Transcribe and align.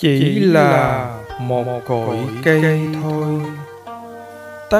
chỉ 0.00 0.38
là 0.38 1.06
một 1.40 1.80
cội 1.86 2.16
cây 2.44 2.88
thôi. 3.02 3.40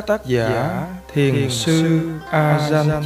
tác 0.01 0.27
giả 0.27 0.87
thiền 1.13 1.51
sư 1.51 2.01
ajahn 2.31 3.03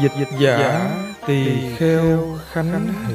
dịch 0.00 0.28
giả 0.38 0.90
tỳ 1.26 1.74
kheo 1.76 2.38
khánh 2.52 2.88
hỷ. 3.06 3.14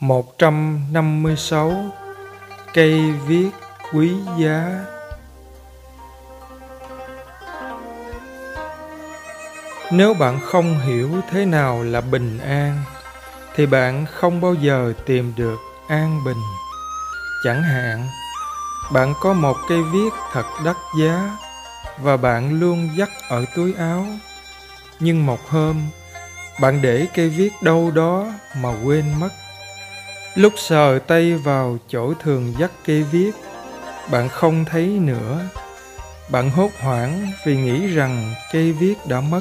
Một 0.00 0.38
trăm 0.38 0.80
năm 0.92 1.22
mươi 1.22 1.36
sáu 1.36 1.72
cây 2.74 3.12
viết 3.26 3.50
quý 3.92 4.14
giá. 4.38 4.84
Nếu 9.92 10.14
bạn 10.14 10.40
không 10.40 10.80
hiểu 10.80 11.10
thế 11.30 11.44
nào 11.44 11.82
là 11.82 12.00
bình 12.00 12.38
an, 12.38 12.82
thì 13.54 13.66
bạn 13.66 14.06
không 14.06 14.40
bao 14.40 14.54
giờ 14.54 14.92
tìm 15.06 15.32
được 15.36 15.58
an 15.88 16.24
bình. 16.24 16.42
Chẳng 17.44 17.62
hạn, 17.62 18.08
bạn 18.92 19.14
có 19.20 19.32
một 19.32 19.56
cây 19.68 19.82
viết 19.82 20.10
thật 20.32 20.44
đắt 20.64 20.76
giá 21.00 21.36
và 21.98 22.16
bạn 22.16 22.60
luôn 22.60 22.88
dắt 22.96 23.08
ở 23.28 23.44
túi 23.56 23.74
áo. 23.74 24.06
Nhưng 25.00 25.26
một 25.26 25.48
hôm, 25.48 25.82
bạn 26.60 26.82
để 26.82 27.06
cây 27.14 27.28
viết 27.28 27.52
đâu 27.62 27.90
đó 27.94 28.26
mà 28.56 28.68
quên 28.84 29.04
mất. 29.20 29.30
Lúc 30.34 30.52
sờ 30.56 30.98
tay 30.98 31.34
vào 31.34 31.78
chỗ 31.88 32.14
thường 32.14 32.54
dắt 32.58 32.70
cây 32.86 33.02
viết 33.02 33.32
bạn 34.10 34.28
không 34.28 34.64
thấy 34.64 34.86
nữa. 34.86 35.40
Bạn 36.30 36.50
hốt 36.50 36.70
hoảng 36.80 37.26
vì 37.46 37.56
nghĩ 37.56 37.86
rằng 37.86 38.34
cây 38.52 38.72
viết 38.72 38.94
đã 39.08 39.20
mất. 39.20 39.40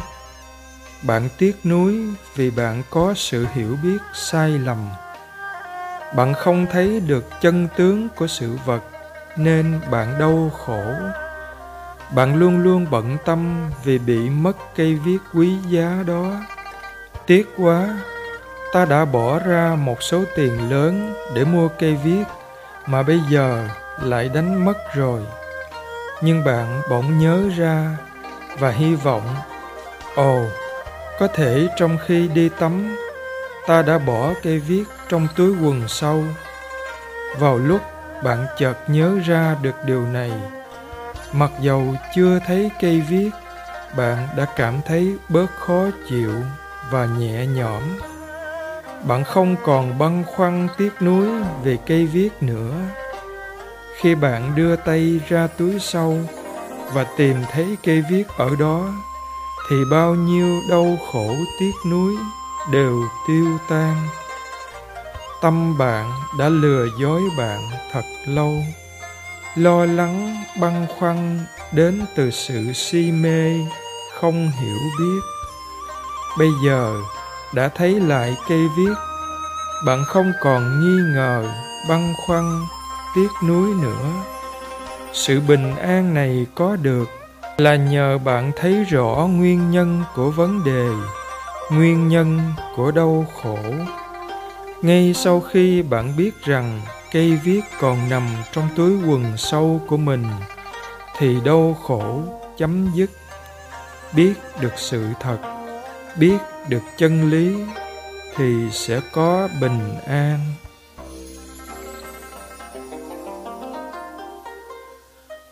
Bạn 1.02 1.30
tiếc 1.38 1.66
nuối 1.66 1.96
vì 2.36 2.52
bạn 2.52 2.84
có 2.90 3.14
sự 3.16 3.46
hiểu 3.54 3.78
biết 3.84 3.98
sai 4.14 4.50
lầm. 4.50 4.90
Bạn 6.16 6.34
không 6.34 6.66
thấy 6.72 7.00
được 7.00 7.26
chân 7.42 7.68
tướng 7.76 8.10
của 8.16 8.28
sự 8.28 8.58
vật, 8.66 8.82
nên 9.38 9.80
bạn 9.92 10.20
đau 10.20 10.52
khổ. 10.66 10.84
Bạn 12.16 12.36
luôn 12.36 12.64
luôn 12.64 12.86
bận 12.92 13.18
tâm 13.26 13.70
vì 13.84 13.98
bị 13.98 14.30
mất 14.30 14.58
cây 14.76 14.96
viết 14.96 15.18
quý 15.34 15.56
giá 15.70 16.04
đó. 16.08 16.32
Tiếc 17.26 17.48
quá, 17.58 17.98
ta 18.74 18.86
đã 18.86 19.06
bỏ 19.06 19.40
ra 19.40 19.76
một 19.76 20.04
số 20.04 20.24
tiền 20.36 20.70
lớn 20.70 21.14
để 21.36 21.46
mua 21.46 21.68
cây 21.68 21.96
viết, 22.04 22.24
mà 22.86 23.04
bây 23.04 23.20
giờ 23.30 23.68
lại 24.04 24.30
đánh 24.30 24.66
mất 24.66 24.94
rồi. 24.94 25.22
Nhưng 26.22 26.44
bạn 26.44 26.82
bỗng 26.90 27.20
nhớ 27.20 27.44
ra 27.58 27.98
và 28.60 28.72
hy 28.72 28.96
vọng, 28.96 29.36
ồ, 30.16 30.46
có 31.20 31.28
thể 31.28 31.68
trong 31.78 31.98
khi 32.06 32.28
đi 32.28 32.50
tắm, 32.60 32.96
ta 33.68 33.82
đã 33.82 33.98
bỏ 33.98 34.34
cây 34.44 34.60
viết 34.60 34.84
trong 35.10 35.28
túi 35.36 35.56
quần 35.64 35.88
sâu 35.88 36.24
vào 37.40 37.58
lúc 37.58 37.82
bạn 38.24 38.46
chợt 38.58 38.78
nhớ 38.88 39.16
ra 39.26 39.56
được 39.62 39.76
điều 39.86 40.06
này, 40.06 40.32
mặc 41.34 41.52
dầu 41.62 41.96
chưa 42.16 42.40
thấy 42.48 42.72
cây 42.82 43.02
viết, 43.10 43.30
bạn 43.98 44.28
đã 44.38 44.46
cảm 44.56 44.82
thấy 44.86 45.18
bớt 45.30 45.48
khó 45.60 45.86
chịu 46.10 46.34
và 46.92 47.06
nhẹ 47.06 47.46
nhõm. 47.46 47.84
Bạn 49.04 49.24
không 49.24 49.56
còn 49.64 50.00
băn 50.00 50.24
khoăn 50.28 50.68
tiếc 50.78 51.02
nuối 51.02 51.28
về 51.64 51.78
cây 51.86 52.06
viết 52.06 52.30
nữa 52.42 52.72
khi 54.02 54.16
bạn 54.16 54.56
đưa 54.56 54.76
tay 54.76 55.20
ra 55.30 55.48
túi 55.48 55.80
sau 55.80 56.18
và 56.94 57.06
tìm 57.18 57.36
thấy 57.52 57.78
cây 57.84 58.04
viết 58.12 58.28
ở 58.38 58.50
đó, 58.60 58.90
thì 59.70 59.76
bao 59.92 60.16
nhiêu 60.16 60.62
đau 60.70 60.98
khổ 61.12 61.36
tiếc 61.60 61.72
nuối 61.90 62.14
đều 62.72 63.04
tiêu 63.28 63.58
tan. 63.70 64.08
Tâm 65.42 65.78
bạn 65.78 66.12
đã 66.40 66.50
lừa 66.50 66.86
dối 67.00 67.22
bạn 67.38 67.60
thật 67.92 68.04
lâu. 68.26 68.54
Lo 69.56 69.86
lắng, 69.86 70.44
băn 70.62 70.88
khoăn 71.00 71.40
đến 71.72 72.06
từ 72.16 72.32
sự 72.32 72.74
si 72.74 73.12
mê, 73.12 73.54
không 74.20 74.52
hiểu 74.62 74.78
biết. 75.00 75.20
Bây 76.38 76.50
giờ 76.66 76.96
đã 77.54 77.68
thấy 77.68 78.00
lại 78.00 78.38
cây 78.50 78.62
viết, 78.78 78.94
bạn 79.86 80.04
không 80.08 80.32
còn 80.42 80.80
nghi 80.80 81.14
ngờ, 81.16 81.54
băn 81.90 82.14
khoăn 82.26 82.62
tiếc 83.16 83.30
nuối 83.48 83.70
nữa. 83.82 84.12
Sự 85.14 85.42
bình 85.48 85.76
an 85.76 86.14
này 86.14 86.46
có 86.56 86.76
được 86.76 87.10
là 87.58 87.76
nhờ 87.76 88.18
bạn 88.18 88.52
thấy 88.56 88.84
rõ 88.84 89.28
nguyên 89.32 89.72
nhân 89.72 90.04
của 90.16 90.32
vấn 90.32 90.64
đề, 90.64 90.90
nguyên 91.72 92.08
nhân 92.08 92.40
của 92.76 92.92
đau 92.92 93.26
khổ. 93.42 93.58
Ngay 94.82 95.14
sau 95.14 95.40
khi 95.40 95.82
bạn 95.82 96.14
biết 96.18 96.32
rằng 96.44 96.82
cây 97.12 97.40
viết 97.44 97.62
còn 97.80 98.10
nằm 98.10 98.24
trong 98.54 98.68
túi 98.76 98.92
quần 99.08 99.38
sâu 99.38 99.82
của 99.88 99.98
mình, 99.98 100.26
thì 101.18 101.38
đau 101.46 101.78
khổ 101.84 102.22
chấm 102.58 102.92
dứt. 102.94 103.10
Biết 104.14 104.34
được 104.62 104.74
sự 104.76 105.06
thật, 105.20 105.38
biết 106.18 106.38
được 106.70 106.84
chân 106.98 107.30
lý, 107.30 107.56
thì 108.36 108.54
sẽ 108.72 109.02
có 109.14 109.50
bình 109.62 109.96
an. 110.08 110.40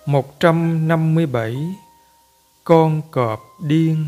Một 0.07 0.39
trăm 0.39 0.87
năm 0.87 1.15
mươi 1.15 1.25
bảy, 1.25 1.57
con 2.63 3.01
cọp 3.11 3.41
điên. 3.59 4.07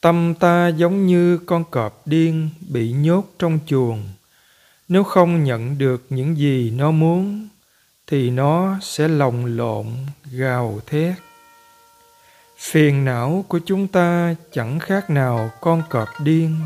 Tâm 0.00 0.34
ta 0.34 0.68
giống 0.68 1.06
như 1.06 1.38
con 1.38 1.64
cọp 1.64 2.06
điên 2.06 2.50
bị 2.68 2.92
nhốt 2.92 3.24
trong 3.38 3.58
chuồng. 3.66 4.02
Nếu 4.88 5.04
không 5.04 5.44
nhận 5.44 5.78
được 5.78 6.06
những 6.10 6.36
gì 6.36 6.70
nó 6.70 6.90
muốn, 6.90 7.48
thì 8.06 8.30
nó 8.30 8.78
sẽ 8.82 9.08
lồng 9.08 9.44
lộn, 9.46 9.86
gào 10.32 10.80
thét. 10.86 11.14
Phiền 12.58 13.04
não 13.04 13.44
của 13.48 13.60
chúng 13.66 13.88
ta 13.88 14.34
chẳng 14.52 14.78
khác 14.78 15.10
nào 15.10 15.50
con 15.60 15.82
cọp 15.90 16.08
điên. 16.20 16.56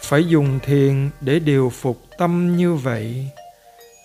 Phải 0.00 0.24
dùng 0.28 0.58
thiền 0.62 1.10
để 1.20 1.38
điều 1.38 1.70
phục 1.70 2.02
tâm 2.18 2.56
như 2.56 2.74
vậy 2.74 3.30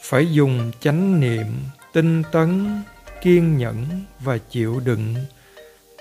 phải 0.04 0.32
dùng 0.32 0.72
chánh 0.80 1.20
niệm, 1.20 1.46
tinh 1.94 2.24
tấn, 2.32 2.82
kiên 3.22 3.58
nhẫn 3.58 3.86
và 4.20 4.38
chịu 4.38 4.80
đựng. 4.80 5.16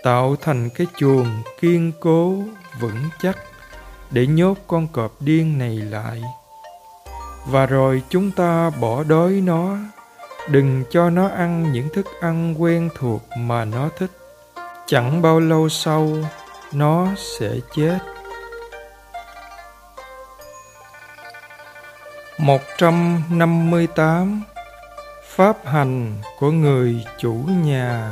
Tạo 0.03 0.37
thành 0.41 0.71
cái 0.71 0.87
chuồng 0.97 1.43
kiên 1.61 1.93
cố, 2.01 2.43
vững 2.81 3.03
chắc 3.23 3.39
để 4.11 4.27
nhốt 4.27 4.59
con 4.67 4.89
cọp 4.89 5.23
điên 5.23 5.59
này 5.59 5.77
lại. 5.77 6.23
Và 7.47 7.67
rồi 7.67 8.03
chúng 8.09 8.31
ta 8.31 8.71
bỏ 8.71 9.03
đói 9.03 9.33
nó. 9.33 9.77
Đừng 10.51 10.85
cho 10.91 11.11
nó 11.11 11.29
ăn 11.29 11.73
những 11.73 11.89
thức 11.95 12.07
ăn 12.21 12.63
quen 12.63 12.89
thuộc 12.99 13.23
mà 13.39 13.65
nó 13.65 13.89
thích. 13.99 14.11
Chẳng 14.87 15.23
bao 15.23 15.41
lâu 15.41 15.69
sau, 15.69 16.17
nó 16.73 17.09
sẽ 17.17 17.55
chết. 17.77 17.99
Một 22.39 22.61
trăm 22.79 23.23
năm 23.31 23.71
mươi 23.71 23.87
tám 23.87 24.43
pháp 25.25 25.57
hành 25.67 26.13
của 26.39 26.51
người 26.51 27.05
chủ 27.19 27.33
nhà. 27.65 28.11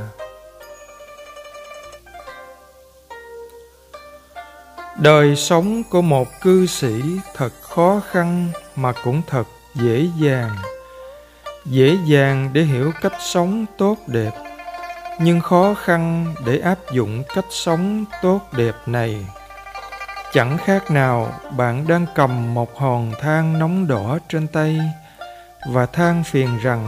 Đời 4.96 5.36
sống 5.36 5.82
của 5.90 6.02
một 6.02 6.28
cư 6.42 6.66
sĩ 6.66 7.02
thật 7.34 7.52
khó 7.62 8.00
khăn 8.10 8.48
mà 8.76 8.92
cũng 9.04 9.22
thật 9.26 9.44
dễ 9.74 10.08
dàng. 10.20 10.56
Dễ 11.64 11.96
dàng 12.06 12.50
để 12.52 12.62
hiểu 12.62 12.92
cách 13.02 13.16
sống 13.20 13.66
tốt 13.78 13.96
đẹp, 14.06 14.32
nhưng 15.20 15.40
khó 15.40 15.74
khăn 15.74 16.34
để 16.46 16.58
áp 16.58 16.78
dụng 16.92 17.22
cách 17.34 17.46
sống 17.50 18.04
tốt 18.22 18.40
đẹp 18.52 18.74
này 18.86 19.26
chẳng 20.32 20.58
khác 20.58 20.90
nào 20.90 21.32
bạn 21.56 21.86
đang 21.88 22.06
cầm 22.14 22.54
một 22.54 22.78
hòn 22.78 23.12
than 23.20 23.58
nóng 23.58 23.86
đỏ 23.86 24.18
trên 24.28 24.46
tay 24.46 24.80
và 25.72 25.86
than 25.86 26.24
phiền 26.24 26.58
rằng 26.62 26.86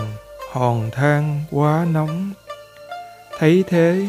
hòn 0.52 0.90
than 0.90 1.40
quá 1.50 1.87
nóng. 1.90 2.32
Thấy 3.38 3.64
thế, 3.69 4.06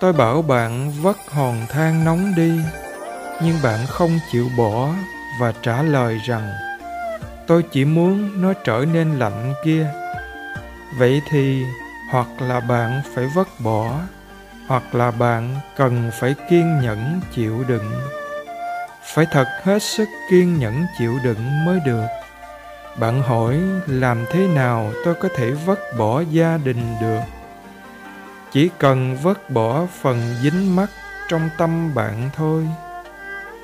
tôi 0.00 0.12
bảo 0.12 0.42
bạn 0.42 0.92
vất 1.02 1.16
hòn 1.30 1.66
than 1.68 2.04
nóng 2.04 2.34
đi, 2.36 2.60
nhưng 3.42 3.56
bạn 3.62 3.86
không 3.86 4.18
chịu 4.32 4.48
bỏ 4.58 4.88
và 5.40 5.52
trả 5.62 5.82
lời 5.82 6.20
rằng, 6.26 6.52
tôi 7.46 7.62
chỉ 7.72 7.84
muốn 7.84 8.42
nó 8.42 8.52
trở 8.64 8.84
nên 8.92 9.18
lạnh 9.18 9.54
kia. 9.64 9.86
Vậy 10.98 11.22
thì, 11.30 11.64
hoặc 12.10 12.28
là 12.38 12.60
bạn 12.60 13.02
phải 13.14 13.26
vứt 13.34 13.48
bỏ, 13.58 14.00
hoặc 14.66 14.94
là 14.94 15.10
bạn 15.10 15.56
cần 15.76 16.10
phải 16.20 16.34
kiên 16.50 16.80
nhẫn 16.80 17.20
chịu 17.34 17.64
đựng 17.68 17.92
phải 19.04 19.26
thật 19.30 19.46
hết 19.62 19.82
sức 19.82 20.08
kiên 20.30 20.58
nhẫn 20.58 20.86
chịu 20.98 21.18
đựng 21.24 21.64
mới 21.64 21.80
được. 21.86 22.06
Bạn 22.98 23.22
hỏi 23.22 23.60
làm 23.86 24.24
thế 24.30 24.46
nào 24.48 24.92
tôi 25.04 25.14
có 25.14 25.28
thể 25.36 25.50
vứt 25.50 25.78
bỏ 25.98 26.22
gia 26.30 26.56
đình 26.56 26.96
được? 27.00 27.20
Chỉ 28.52 28.70
cần 28.78 29.16
vứt 29.22 29.50
bỏ 29.50 29.86
phần 30.02 30.20
dính 30.42 30.76
mắc 30.76 30.90
trong 31.28 31.50
tâm 31.58 31.94
bạn 31.94 32.30
thôi. 32.36 32.66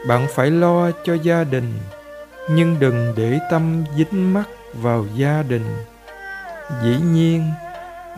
Bạn 0.08 0.26
phải 0.34 0.50
lo 0.50 0.90
cho 1.04 1.14
gia 1.14 1.44
đình, 1.44 1.78
nhưng 2.50 2.81
đừng 2.81 3.14
để 3.16 3.38
tâm 3.50 3.84
dính 3.96 4.34
mắc 4.34 4.48
vào 4.75 5.06
gia 5.14 5.43
đình. 5.43 5.76
Dĩ 6.82 6.96
nhiên, 7.12 7.52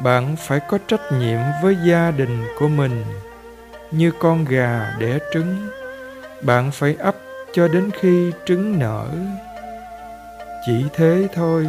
bạn 0.02 0.36
phải 0.36 0.60
có 0.60 0.78
trách 0.86 1.12
nhiệm 1.12 1.40
với 1.62 1.76
gia 1.86 2.10
đình 2.10 2.44
của 2.58 2.68
mình, 2.68 3.04
như 3.90 4.12
con 4.18 4.44
gà 4.44 4.94
đẻ 4.98 5.18
trứng 5.32 5.68
bạn 6.42 6.70
phải 6.70 6.96
ấp 6.98 7.16
cho 7.52 7.68
đến 7.68 7.90
khi 8.00 8.32
trứng 8.46 8.78
nở. 8.78 9.08
Chỉ 10.66 10.84
thế 10.94 11.28
thôi, 11.34 11.66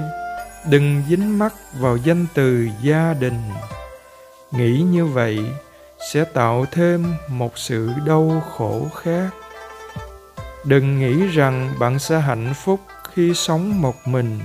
đừng 0.70 1.04
dính 1.10 1.40
mắc 1.40 1.54
vào 1.80 1.98
danh 1.98 2.26
từ 2.34 2.68
gia 2.82 3.14
đình. 3.14 3.42
Nghĩ 4.52 4.82
như 4.92 5.06
vậy 5.06 5.40
sẽ 6.12 6.24
tạo 6.24 6.66
thêm 6.72 7.16
một 7.28 7.58
sự 7.58 7.90
đau 8.06 8.44
khổ 8.58 8.88
khác. 8.96 9.30
Đừng 10.66 11.00
nghĩ 11.00 11.28
rằng 11.28 11.74
bạn 11.80 12.00
sẽ 12.00 12.20
hạnh 12.20 12.54
phúc 12.56 12.80
khi 13.14 13.34
sống 13.34 13.82
một 13.82 13.96
mình. 14.06 14.40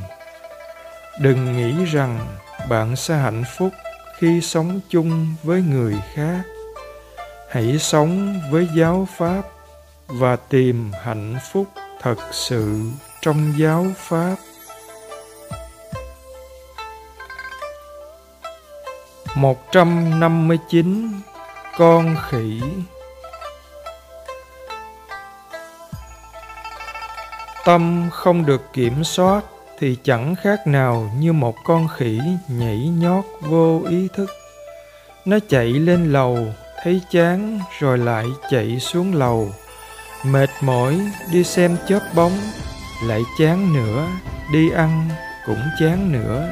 Đừng 1.21 1.57
nghĩ 1.57 1.85
rằng 1.85 2.19
bạn 2.69 2.97
sẽ 2.97 3.17
hạnh 3.17 3.45
phúc 3.59 3.73
khi 4.19 4.41
sống 4.41 4.81
chung 4.89 5.35
với 5.43 5.63
người 5.63 5.95
khác. 6.15 6.43
Hãy 7.51 7.79
sống 7.79 8.41
với 8.51 8.69
giáo 8.77 9.09
pháp 9.17 9.43
và 10.09 10.37
tìm 10.37 10.93
hạnh 11.03 11.37
phúc 11.53 11.67
thật 12.01 12.17
sự 12.33 12.81
trong 13.21 13.53
giáo 13.59 13.87
pháp. 13.97 14.37
Một 19.35 19.73
trăm 19.73 20.21
năm 20.21 20.49
mươi 20.49 20.59
chín 20.69 21.11
con 21.79 22.17
khỉ 22.29 22.61
tâm 27.65 28.09
không 28.13 28.47
được 28.47 28.63
kiểm 28.73 29.05
soát 29.05 29.45
thì 29.79 29.97
chẳng 30.05 30.35
khác 30.35 30.67
nào 30.67 31.11
như 31.19 31.33
một 31.33 31.55
con 31.65 31.89
khỉ 31.97 32.21
nhảy 32.49 32.89
nhót 32.89 33.25
vô 33.41 33.83
ý 33.89 34.09
thức. 34.15 34.31
Nó 35.25 35.39
chạy 35.49 35.67
lên 35.67 36.13
lầu, 36.13 36.39
thấy 36.83 37.01
chán 37.11 37.61
rồi 37.79 37.99
lại 37.99 38.27
chạy 38.51 38.81
xuống 38.81 39.15
lầu 39.15 39.53
mệt 40.25 40.51
mỏi 40.61 41.01
đi 41.33 41.45
xem 41.45 41.77
chớp 41.89 42.01
bóng, 42.15 42.39
lại 43.05 43.23
chán 43.39 43.75
nữa, 43.75 44.09
đi 44.53 44.71
ăn 44.71 45.09
cũng 45.47 45.63
chán 45.81 46.13
nữa. 46.13 46.49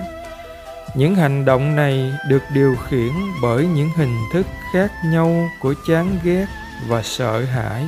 Những 0.95 1.15
hành 1.15 1.45
động 1.45 1.77
này 1.77 2.13
được 2.29 2.43
điều 2.55 2.77
khiển 2.89 3.13
bởi 3.43 3.67
những 3.67 3.91
hình 3.97 4.17
thức 4.33 4.47
khác 4.73 4.93
nhau 5.05 5.51
của 5.61 5.75
chán 5.89 6.19
ghét 6.23 6.47
và 6.89 7.03
sợ 7.03 7.45
hãi. 7.45 7.87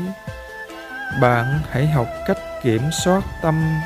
Bạn 1.21 1.61
hãy 1.71 1.87
học 1.87 2.07
cách 2.27 2.39
kiểm 2.63 2.83
soát 3.05 3.23
tâm. 3.43 3.81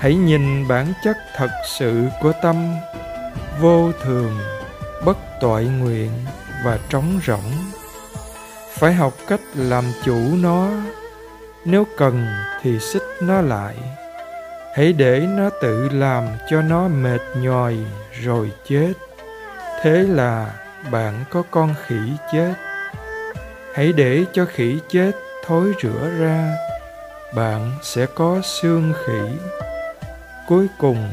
Hãy 0.00 0.14
nhìn 0.14 0.68
bản 0.68 0.92
chất 1.04 1.16
thật 1.36 1.50
sự 1.78 2.08
của 2.20 2.32
tâm. 2.42 2.74
Vô 3.60 3.92
thường, 4.04 4.38
bất 5.04 5.16
toại 5.40 5.64
nguyện 5.64 6.10
và 6.64 6.78
trống 6.88 7.20
rỗng 7.26 7.52
phải 8.78 8.92
học 8.92 9.14
cách 9.28 9.40
làm 9.54 9.84
chủ 10.04 10.18
nó. 10.42 10.70
Nếu 11.64 11.86
cần 11.96 12.26
thì 12.62 12.78
xích 12.78 13.02
nó 13.20 13.40
lại. 13.40 13.74
Hãy 14.74 14.92
để 14.92 15.20
nó 15.20 15.50
tự 15.62 15.88
làm 15.88 16.28
cho 16.50 16.62
nó 16.62 16.88
mệt 16.88 17.20
nhòi 17.36 17.76
rồi 18.22 18.52
chết. 18.68 18.92
Thế 19.82 19.90
là 19.90 20.54
bạn 20.90 21.24
có 21.30 21.42
con 21.50 21.74
khỉ 21.86 22.00
chết. 22.32 22.54
Hãy 23.74 23.92
để 23.92 24.24
cho 24.32 24.46
khỉ 24.54 24.78
chết 24.88 25.12
thối 25.46 25.72
rửa 25.82 26.10
ra. 26.18 26.56
Bạn 27.34 27.72
sẽ 27.82 28.06
có 28.14 28.40
xương 28.42 28.92
khỉ. 29.06 29.36
Cuối 30.48 30.66
cùng, 30.78 31.10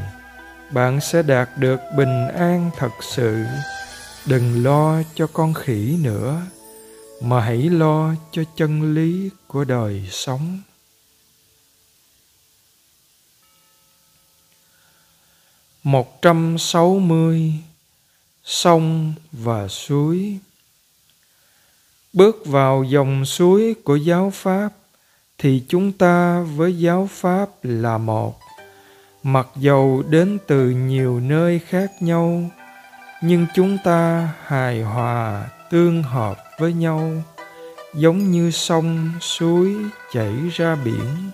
bạn 0.70 1.00
sẽ 1.00 1.22
đạt 1.22 1.48
được 1.56 1.80
bình 1.96 2.28
an 2.28 2.70
thật 2.78 2.92
sự. 3.00 3.44
Đừng 4.26 4.64
lo 4.64 4.96
cho 5.14 5.26
con 5.32 5.54
khỉ 5.54 5.98
nữa 6.02 6.40
mà 7.24 7.40
hãy 7.40 7.58
lo 7.58 8.14
cho 8.32 8.42
chân 8.56 8.94
lý 8.94 9.30
của 9.46 9.64
đời 9.64 10.08
sống. 10.10 10.58
Một 15.82 16.22
trăm 16.22 16.58
sáu 16.58 16.98
mươi 16.98 17.52
sông 18.44 19.14
và 19.32 19.68
suối. 19.68 20.38
Bước 22.12 22.46
vào 22.46 22.84
dòng 22.84 23.24
suối 23.24 23.74
của 23.84 23.96
giáo 23.96 24.30
pháp 24.34 24.68
thì 25.38 25.64
chúng 25.68 25.92
ta 25.92 26.40
với 26.40 26.78
giáo 26.78 27.08
pháp 27.12 27.48
là 27.62 27.98
một. 27.98 28.40
Mặc 29.22 29.46
dầu 29.56 30.02
đến 30.08 30.38
từ 30.46 30.70
nhiều 30.70 31.20
nơi 31.20 31.58
khác 31.58 31.92
nhau, 32.00 32.50
nhưng 33.22 33.46
chúng 33.54 33.78
ta 33.84 34.28
hài 34.46 34.82
hòa 34.82 35.48
tương 35.72 36.02
hợp 36.02 36.38
với 36.58 36.72
nhau, 36.72 37.10
giống 37.94 38.30
như 38.30 38.50
sông 38.50 39.10
suối 39.20 39.76
chảy 40.12 40.32
ra 40.52 40.76
biển. 40.84 41.30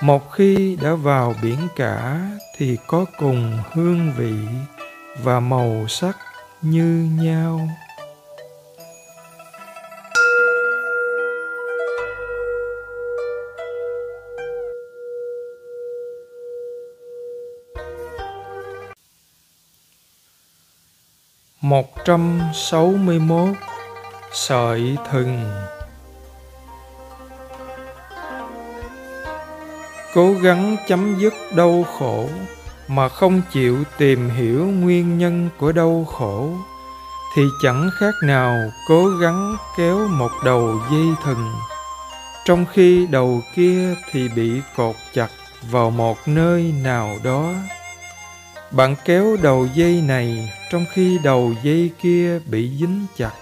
Một 0.00 0.32
khi 0.32 0.78
đã 0.82 0.94
vào 0.94 1.34
biển 1.42 1.58
cả 1.76 2.20
thì 2.56 2.76
có 2.86 3.04
cùng 3.18 3.58
hương 3.72 4.12
vị 4.16 4.34
và 5.22 5.40
màu 5.40 5.84
sắc 5.88 6.16
như 6.62 7.08
nhau. 7.22 7.68
Một 21.62 22.04
trăm 22.04 22.40
sáu 22.54 22.86
mươi 22.86 23.18
mốt. 23.18 23.56
Sợi 24.32 24.96
thừng. 25.10 25.52
Cố 30.14 30.32
gắng 30.32 30.76
chấm 30.88 31.18
dứt 31.18 31.34
đau 31.56 31.84
khổ 31.98 32.28
mà 32.88 33.08
không 33.08 33.42
chịu 33.52 33.78
tìm 33.98 34.30
hiểu 34.30 34.66
nguyên 34.66 35.18
nhân 35.18 35.48
của 35.58 35.72
đau 35.72 36.06
khổ, 36.12 36.48
thì 37.36 37.42
chẳng 37.62 37.90
khác 37.98 38.14
nào 38.22 38.54
cố 38.88 39.06
gắng 39.06 39.56
kéo 39.78 40.08
một 40.08 40.30
đầu 40.44 40.80
dây 40.90 41.06
thừng. 41.24 41.52
Trong 42.44 42.64
khi 42.72 43.06
đầu 43.06 43.40
kia 43.56 43.94
thì 44.10 44.28
bị 44.28 44.60
cột 44.76 44.96
chặt 45.14 45.28
vào 45.70 45.90
một 45.90 46.18
nơi 46.26 46.74
nào 46.82 47.16
đó 47.24 47.52
bạn 48.72 48.94
kéo 49.04 49.36
đầu 49.42 49.66
dây 49.74 50.02
này 50.06 50.52
trong 50.70 50.84
khi 50.92 51.18
đầu 51.24 51.54
dây 51.62 51.90
kia 52.00 52.38
bị 52.38 52.70
dính 52.80 53.06
chặt, 53.16 53.32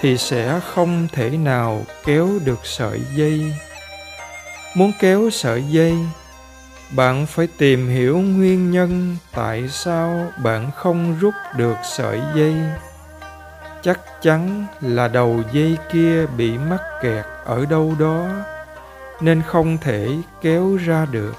thì 0.00 0.18
sẽ 0.18 0.60
không 0.74 1.08
thể 1.12 1.30
nào 1.30 1.82
kéo 2.04 2.28
được 2.44 2.58
sợi 2.64 3.00
dây. 3.16 3.54
Muốn 4.74 4.92
kéo 5.00 5.30
sợi 5.32 5.64
dây, 5.68 5.94
bạn 6.96 7.26
phải 7.26 7.48
tìm 7.58 7.88
hiểu 7.88 8.18
nguyên 8.18 8.70
nhân 8.70 9.16
tại 9.34 9.68
sao 9.68 10.32
bạn 10.44 10.70
không 10.76 11.16
rút 11.20 11.34
được 11.56 11.76
sợi 11.84 12.20
dây. 12.34 12.54
Chắc 13.82 14.00
chắn 14.22 14.66
là 14.80 15.08
đầu 15.08 15.42
dây 15.52 15.76
kia 15.92 16.26
bị 16.36 16.58
mắc 16.58 16.80
kẹt 17.02 17.24
ở 17.44 17.66
đâu 17.66 17.94
đó, 17.98 18.28
nên 19.20 19.42
không 19.46 19.78
thể 19.78 20.08
kéo 20.42 20.76
ra 20.76 21.06
được 21.10 21.34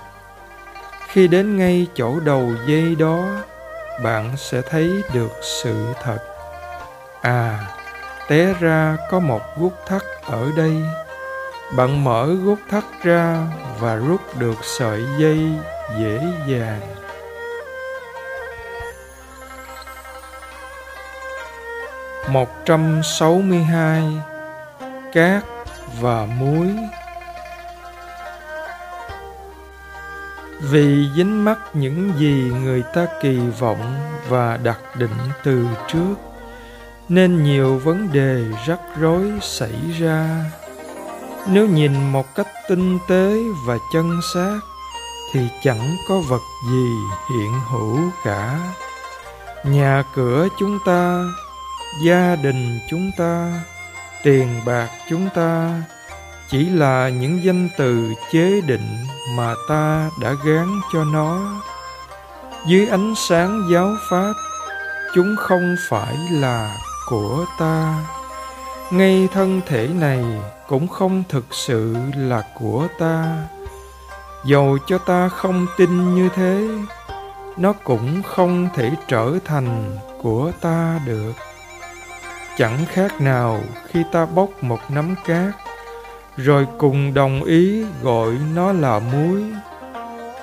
khi 1.14 1.28
đến 1.28 1.58
ngay 1.58 1.88
chỗ 1.96 2.20
đầu 2.20 2.52
dây 2.68 2.96
đó, 2.96 3.26
bạn 4.04 4.38
sẽ 4.38 4.62
thấy 4.62 5.04
được 5.14 5.32
sự 5.42 5.94
thật. 6.04 6.18
À 7.22 7.60
té 8.28 8.54
ra 8.60 8.98
có 9.10 9.20
một 9.20 9.42
gút 9.58 9.74
thắt 9.86 10.02
ở 10.26 10.52
đây. 10.58 10.76
Bạn 11.76 12.04
mở 12.04 12.36
gút 12.44 12.60
thắt 12.70 12.84
ra 13.04 13.48
và 13.80 13.96
rút 13.96 14.22
được 14.40 14.58
sợi 14.64 15.04
dây 15.18 15.50
dễ 16.00 16.20
dàng. 16.48 16.82
Một 22.30 22.50
trăm 22.66 23.02
sáu 23.04 23.34
mươi 23.34 23.64
hai, 23.64 24.04
cát 25.14 25.44
và 26.02 26.26
muối. 26.26 26.70
Vì 30.70 31.10
dính 31.16 31.46
mắc 31.46 31.60
những 31.74 32.12
gì 32.18 32.52
người 32.64 32.84
ta 32.94 33.06
kỳ 33.22 33.38
vọng 33.60 33.96
và 34.30 34.58
đặt 34.58 34.80
định 34.98 35.18
từ 35.44 35.68
trước, 35.88 36.16
nên 37.10 37.44
nhiều 37.44 37.78
vấn 37.78 38.12
đề 38.12 38.44
rắc 38.68 38.80
rối 39.00 39.32
xảy 39.42 39.74
ra. 40.00 40.46
Nếu 41.48 41.68
nhìn 41.68 42.12
một 42.12 42.36
cách 42.36 42.48
tinh 42.70 43.00
tế 43.08 43.38
và 43.66 43.78
chân 43.94 44.20
xác, 44.34 44.60
thì 45.34 45.40
chẳng 45.64 45.96
có 46.10 46.22
vật 46.30 46.42
gì 46.72 46.88
hiện 47.30 47.52
hữu 47.72 48.00
cả. 48.24 48.60
Nhà 49.64 50.04
cửa 50.16 50.48
chúng 50.60 50.80
ta, 50.86 51.24
gia 52.06 52.36
đình 52.36 52.80
chúng 52.90 53.12
ta, 53.18 53.64
tiền 54.24 54.62
bạc 54.66 54.90
chúng 55.10 55.30
ta 55.36 55.82
chỉ 56.50 56.70
là 56.70 57.10
những 57.10 57.44
danh 57.44 57.70
từ 57.78 58.14
chế 58.32 58.62
định 58.62 58.98
mà 59.38 59.54
ta 59.70 60.10
đã 60.22 60.34
gán 60.46 60.68
cho 60.94 61.04
nó. 61.04 61.62
Dưới 62.68 62.88
ánh 62.88 63.14
sáng 63.16 63.68
giáo 63.72 63.96
pháp, 64.10 64.34
chúng 65.16 65.36
không 65.40 65.76
phải 65.90 66.18
là 66.32 66.78
của 67.10 67.46
ta. 67.60 68.06
Ngay 68.92 69.28
thân 69.34 69.62
thể 69.66 69.88
này 69.88 70.26
cũng 70.68 70.88
không 70.88 71.24
thực 71.30 71.46
sự 71.52 71.96
là 72.16 72.44
của 72.60 72.88
ta. 73.00 73.48
Dầu 74.46 74.78
cho 74.88 74.98
ta 74.98 75.30
không 75.30 75.66
tin 75.78 76.16
như 76.16 76.30
thế, 76.36 76.68
nó 77.58 77.74
cũng 77.74 78.24
không 78.24 78.70
thể 78.76 78.92
trở 79.08 79.32
thành 79.46 79.98
của 80.22 80.52
ta 80.62 81.00
được. 81.06 81.34
Chẳng 82.58 82.86
khác 82.90 83.22
nào 83.22 83.62
khi 83.88 84.04
ta 84.12 84.26
bóc 84.26 84.50
một 84.62 84.80
nắm 84.90 85.16
cát 85.26 85.63
rồi 86.38 86.68
cùng 86.78 87.14
đồng 87.14 87.44
ý 87.44 87.84
gọi 88.02 88.34
nó 88.56 88.72
là 88.72 89.00
muối. 89.00 89.44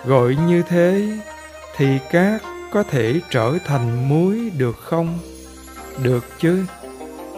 Gọi 0.05 0.37
như 0.47 0.63
thế 0.69 1.19
thì 1.77 1.99
cát 2.11 2.43
có 2.73 2.83
thể 2.83 3.21
trở 3.31 3.59
thành 3.65 4.09
muối 4.09 4.51
được 4.59 4.79
không? 4.79 5.19
Được 6.03 6.25
chứ, 6.39 6.65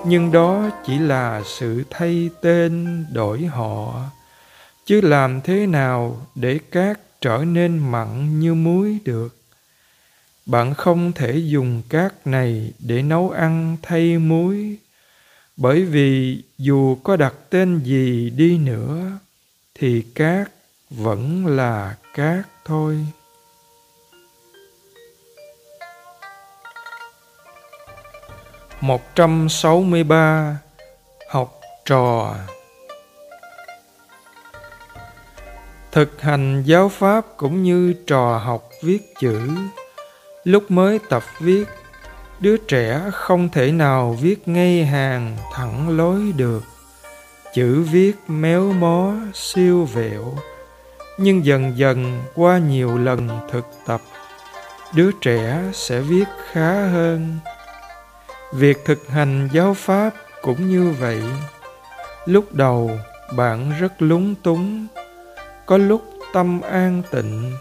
nhưng 0.06 0.32
đó 0.32 0.71
chỉ 0.87 0.99
là 0.99 1.42
sự 1.44 1.82
thay 1.90 2.30
tên 2.40 3.04
đổi 3.12 3.44
họ. 3.44 4.02
Chứ 4.87 5.00
làm 5.00 5.40
thế 5.40 5.66
nào 5.66 6.26
để 6.35 6.59
cát 6.71 7.00
trở 7.21 7.44
nên 7.47 7.78
mặn 7.78 8.40
như 8.40 8.54
muối 8.54 8.99
được? 9.04 9.37
Bạn 10.47 10.75
không 10.75 11.12
thể 11.12 11.37
dùng 11.37 11.82
cát 11.88 12.26
này 12.26 12.73
để 12.78 13.02
nấu 13.02 13.30
ăn 13.30 13.76
thay 13.82 14.18
muối 14.18 14.76
bởi 15.56 15.85
vì 15.85 16.42
dù 16.59 16.94
có 16.94 17.16
đặt 17.16 17.35
tên 17.50 17.80
gì 17.85 18.30
đi 18.30 18.59
nữa, 18.59 19.18
thì 19.75 20.02
cát 20.14 20.52
vẫn 20.90 21.47
là 21.47 21.97
cát 22.14 22.47
thôi. 22.64 23.06
Một 28.80 29.14
trăm 29.14 29.49
sáu 29.49 29.80
mươi 29.80 30.04
ba, 30.04 30.59
học 31.28 31.61
trò. 31.85 32.35
Thực 35.92 36.21
hành 36.21 36.62
giáo 36.66 36.88
pháp 36.88 37.26
cũng 37.37 37.62
như 37.62 37.94
trò 38.06 38.38
học 38.38 38.71
viết 38.82 39.14
chữ. 39.21 39.50
Lúc 40.44 40.71
mới 40.71 40.99
tập 41.09 41.23
viết 41.40 41.64
đứa 42.42 42.56
trẻ 42.56 43.11
không 43.12 43.49
thể 43.49 43.72
nào 43.72 44.16
viết 44.20 44.49
ngay 44.49 44.84
hàng 44.84 45.37
thẳng 45.52 45.96
lối 45.96 46.32
được. 46.37 46.62
Chữ 47.54 47.82
viết 47.82 48.12
méo 48.28 48.72
mó, 48.72 49.12
siêu 49.34 49.84
vẹo, 49.84 50.34
nhưng 51.18 51.44
dần 51.44 51.72
dần 51.76 52.22
qua 52.34 52.58
nhiều 52.58 52.99
lần 52.99 53.28
thực 53.50 53.66
tập, 53.87 54.00
đứa 54.94 55.11
trẻ 55.20 55.62
sẽ 55.72 56.00
viết 56.00 56.25
khá 56.52 56.72
hơn. 56.72 57.38
Việc 58.52 58.84
thực 58.84 59.08
hành 59.08 59.49
giáo 59.52 59.75
pháp 59.75 60.11
cũng 60.42 60.70
như 60.70 60.94
vậy. 61.00 61.22
Lúc 62.26 62.52
đầu, 62.52 62.90
bạn 63.37 63.72
rất 63.80 63.92
lúng 63.99 64.34
túng. 64.34 64.87
Có 65.66 65.76
lúc 65.76 66.02
tâm 66.32 66.61
an 66.61 67.02
tịnh, 67.11 67.52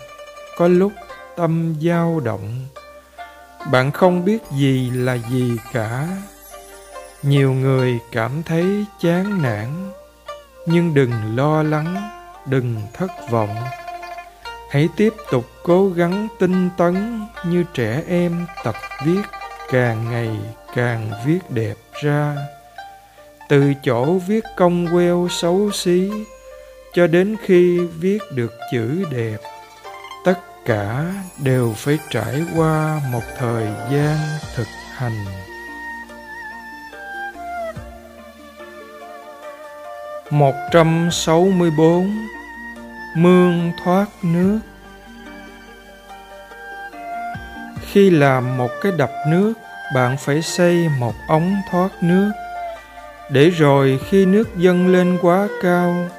có 0.57 0.67
lúc 0.67 0.91
tâm 1.35 1.75
dao 1.81 2.19
động 2.19 2.65
bạn 3.71 3.91
không 3.91 4.25
biết 4.25 4.39
gì 4.57 4.89
là 4.89 5.17
gì 5.31 5.57
cả. 5.73 6.07
Nhiều 7.23 7.53
người 7.53 7.99
cảm 8.11 8.43
thấy 8.43 8.85
chán 9.01 9.41
nản, 9.41 9.67
nhưng 10.65 10.93
đừng 10.93 11.11
lo 11.35 11.63
lắng, 11.63 12.09
đừng 12.45 12.75
thất 12.93 13.11
vọng. 13.29 13.55
Hãy 14.69 14.89
tiếp 14.95 15.13
tục 15.31 15.45
cố 15.63 15.89
gắng 15.89 16.27
tinh 16.39 16.69
tấn 16.77 17.25
như 17.45 17.63
trẻ 17.73 18.03
em 18.07 18.45
tập 18.63 18.75
viết 19.05 19.21
càng 19.71 20.11
ngày 20.11 20.29
càng 20.75 21.11
viết 21.25 21.39
đẹp 21.49 21.75
ra. 22.03 22.35
Từ 23.49 23.73
chỗ 23.83 24.19
viết 24.27 24.43
cong 24.57 24.87
queo 24.91 25.27
xấu 25.31 25.71
xí 25.71 26.11
cho 26.93 27.07
đến 27.07 27.35
khi 27.45 27.79
viết 27.99 28.19
được 28.35 28.53
chữ 28.71 29.05
đẹp 29.11 29.37
cả 30.65 31.05
đều 31.43 31.73
phải 31.77 31.99
trải 32.09 32.43
qua 32.55 33.01
một 33.11 33.23
thời 33.37 33.67
gian 33.91 34.17
thực 34.55 34.67
hành. 34.95 35.25
Một 40.29 40.53
trăm 40.71 41.09
sáu 41.11 41.41
mươi 41.41 41.71
bốn, 41.77 42.27
mương 43.17 43.71
thoát 43.83 44.05
nước. 44.23 44.59
Khi 47.91 48.09
làm 48.09 48.57
một 48.57 48.69
cái 48.81 48.91
đập 48.97 49.11
nước, 49.27 49.53
bạn 49.95 50.17
phải 50.17 50.41
xây 50.41 50.89
một 50.99 51.13
ống 51.27 51.55
thoát 51.71 51.89
nước. 52.01 52.31
Để 53.29 53.49
rồi 53.49 53.99
khi 54.09 54.25
nước 54.25 54.57
dâng 54.57 54.87
lên 54.87 55.17
quá 55.21 55.47
cao, 55.61 56.09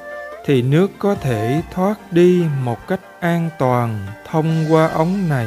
thì 0.47 0.63
nước 0.63 0.91
có 0.99 1.15
thể 1.15 1.63
thoát 1.75 1.95
đi 2.11 2.45
một 2.65 2.89
cách 2.89 3.01
an 3.23 3.51
toàn 3.59 4.07
thông 4.31 4.65
qua 4.71 4.89
ống 4.89 5.29
này. 5.29 5.47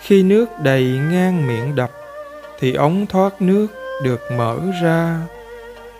Khi 0.00 0.22
nước 0.22 0.46
đầy 0.62 0.84
ngang 0.84 1.46
miệng 1.46 1.74
đập, 1.74 1.90
thì 2.58 2.74
ống 2.74 3.06
thoát 3.06 3.42
nước 3.42 3.66
được 4.02 4.20
mở 4.32 4.58
ra. 4.82 5.20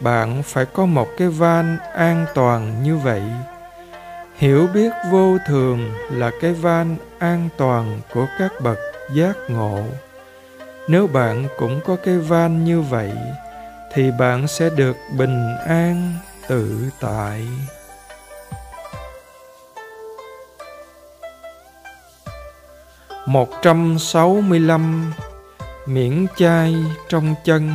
Bạn 0.00 0.42
phải 0.42 0.64
có 0.64 0.86
một 0.86 1.08
cái 1.18 1.28
van 1.28 1.78
an 1.94 2.26
toàn 2.34 2.82
như 2.82 2.96
vậy. 2.96 3.22
Hiểu 4.36 4.66
biết 4.74 4.92
vô 5.10 5.38
thường 5.46 5.92
là 6.10 6.30
cái 6.40 6.52
van 6.52 6.96
an 7.18 7.48
toàn 7.56 8.00
của 8.14 8.26
các 8.38 8.52
bậc 8.60 8.78
giác 9.14 9.36
ngộ. 9.48 9.84
Nếu 10.88 11.06
bạn 11.06 11.46
cũng 11.58 11.80
có 11.86 11.96
cái 12.04 12.18
van 12.18 12.64
như 12.64 12.80
vậy, 12.80 13.12
thì 13.94 14.10
bạn 14.18 14.48
sẽ 14.48 14.70
được 14.76 14.96
bình 15.16 15.56
an 15.66 16.12
tự 16.48 16.90
tại. 17.00 17.46
Một 23.28 23.62
trăm 23.62 23.98
sáu 23.98 24.40
mươi 24.48 24.60
lăm 24.60 25.12
miễn 25.86 26.26
chai 26.36 26.74
trong 27.08 27.34
chân. 27.44 27.72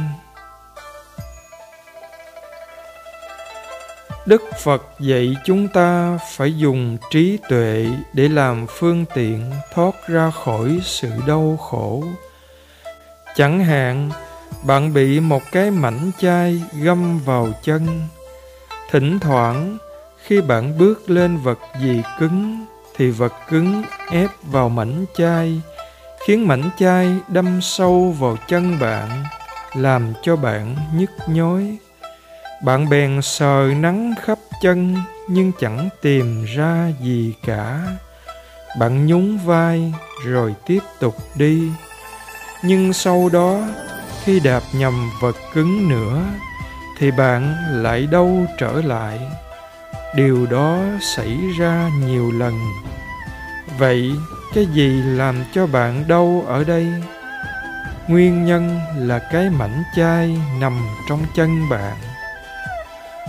Đức 4.25 4.41
phật 4.63 4.83
dạy 4.99 5.35
chúng 5.45 5.67
ta 5.67 6.17
phải 6.31 6.57
dùng 6.57 6.97
trí 7.11 7.37
tuệ 7.49 7.87
để 8.13 8.29
làm 8.29 8.67
phương 8.67 9.05
tiện 9.13 9.51
thoát 9.73 10.07
ra 10.07 10.31
khỏi 10.31 10.79
sự 10.83 11.09
đau 11.27 11.57
khổ. 11.57 12.03
Chẳng 13.35 13.59
hạn, 13.59 14.11
bạn 14.63 14.93
bị 14.93 15.19
một 15.19 15.41
cái 15.51 15.71
mảnh 15.71 16.11
chai 16.19 16.61
găm 16.81 17.19
vào 17.19 17.49
chân. 17.63 17.87
Thỉnh 18.91 19.19
thoảng, 19.19 19.77
khi 20.23 20.41
bạn 20.41 20.77
bước 20.77 21.09
lên 21.09 21.37
vật 21.37 21.59
gì 21.81 22.01
cứng 22.19 22.65
thì 22.95 23.11
vật 23.11 23.33
cứng 23.49 23.83
ép 24.09 24.29
vào 24.43 24.69
mảnh 24.69 25.05
chai, 25.17 25.61
khiến 26.25 26.47
mảnh 26.47 26.69
chai 26.79 27.15
đâm 27.27 27.61
sâu 27.61 28.15
vào 28.19 28.37
chân 28.47 28.79
bạn, 28.79 29.23
làm 29.73 30.13
cho 30.21 30.35
bạn 30.35 30.75
nhức 30.95 31.09
nhối. 31.27 31.77
Bạn 32.63 32.89
bèn 32.89 33.21
sờ 33.21 33.71
nắng 33.79 34.13
khắp 34.21 34.39
chân, 34.61 34.95
nhưng 35.27 35.51
chẳng 35.59 35.89
tìm 36.01 36.45
ra 36.45 36.91
gì 37.01 37.33
cả. 37.45 37.79
Bạn 38.79 39.05
nhún 39.05 39.37
vai 39.37 39.93
rồi 40.25 40.55
tiếp 40.65 40.79
tục 40.99 41.15
đi. 41.35 41.71
Nhưng 42.63 42.93
sau 42.93 43.29
đó, 43.33 43.59
khi 44.23 44.39
đạp 44.39 44.61
nhầm 44.73 45.09
vật 45.21 45.35
cứng 45.53 45.89
nữa, 45.89 46.23
thì 46.99 47.11
bạn 47.11 47.55
lại 47.69 48.07
đâu 48.11 48.45
trở 48.57 48.81
lại 48.81 49.19
điều 50.15 50.45
đó 50.45 50.79
xảy 51.01 51.37
ra 51.59 51.89
nhiều 52.05 52.31
lần. 52.31 52.53
Vậy 53.77 54.11
cái 54.53 54.65
gì 54.65 55.01
làm 55.01 55.35
cho 55.53 55.67
bạn 55.67 56.03
đau 56.07 56.43
ở 56.47 56.63
đây? 56.63 56.87
Nguyên 58.07 58.45
nhân 58.45 58.79
là 58.97 59.19
cái 59.31 59.49
mảnh 59.49 59.83
chai 59.95 60.37
nằm 60.59 60.73
trong 61.09 61.19
chân 61.35 61.69
bạn. 61.69 61.95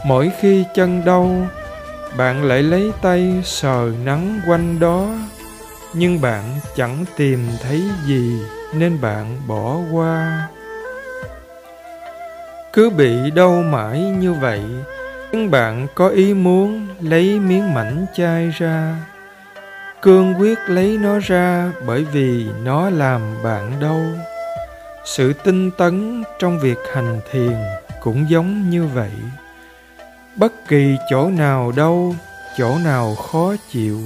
Mỗi 0.06 0.32
khi 0.40 0.64
chân 0.74 1.04
đau, 1.04 1.46
bạn 2.16 2.44
lại 2.44 2.62
lấy 2.62 2.92
tay 3.02 3.42
sờ 3.44 3.92
nắng 4.04 4.40
quanh 4.46 4.80
đó, 4.80 5.08
nhưng 5.94 6.20
bạn 6.20 6.44
chẳng 6.76 7.04
tìm 7.16 7.48
thấy 7.62 7.82
gì 8.06 8.40
nên 8.74 9.00
bạn 9.00 9.40
bỏ 9.46 9.78
qua. 9.92 10.48
Cứ 12.72 12.90
bị 12.90 13.30
đau 13.30 13.62
mãi 13.62 14.00
như 14.00 14.32
vậy 14.32 14.60
nhưng 15.34 15.50
bạn 15.50 15.86
có 15.94 16.08
ý 16.08 16.34
muốn 16.34 16.86
lấy 17.00 17.40
miếng 17.40 17.74
mảnh 17.74 18.06
chai 18.16 18.50
ra. 18.50 19.06
Cương 20.02 20.34
quyết 20.40 20.58
lấy 20.68 20.98
nó 20.98 21.18
ra 21.18 21.72
bởi 21.86 22.04
vì 22.04 22.46
nó 22.64 22.90
làm 22.90 23.20
bạn 23.42 23.80
đau. 23.80 24.04
Sự 25.04 25.32
tinh 25.32 25.70
tấn 25.70 26.24
trong 26.38 26.58
việc 26.60 26.78
hành 26.92 27.20
thiền 27.30 27.56
cũng 28.00 28.26
giống 28.28 28.70
như 28.70 28.86
vậy. 28.86 29.10
Bất 30.36 30.68
kỳ 30.68 30.96
chỗ 31.10 31.30
nào 31.30 31.72
đau, 31.76 32.14
chỗ 32.58 32.78
nào 32.84 33.14
khó 33.14 33.54
chịu, 33.70 34.00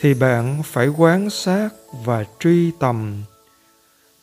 thì 0.00 0.14
bạn 0.14 0.62
phải 0.64 0.88
quán 0.88 1.30
sát 1.30 1.68
và 2.04 2.24
truy 2.40 2.70
tầm. 2.80 3.22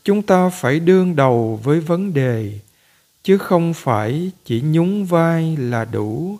Chúng 0.03 0.21
ta 0.21 0.49
phải 0.49 0.79
đương 0.79 1.15
đầu 1.15 1.59
với 1.63 1.79
vấn 1.79 2.13
đề 2.13 2.51
chứ 3.23 3.37
không 3.37 3.73
phải 3.73 4.31
chỉ 4.45 4.61
nhún 4.61 5.05
vai 5.05 5.57
là 5.57 5.85
đủ. 5.85 6.37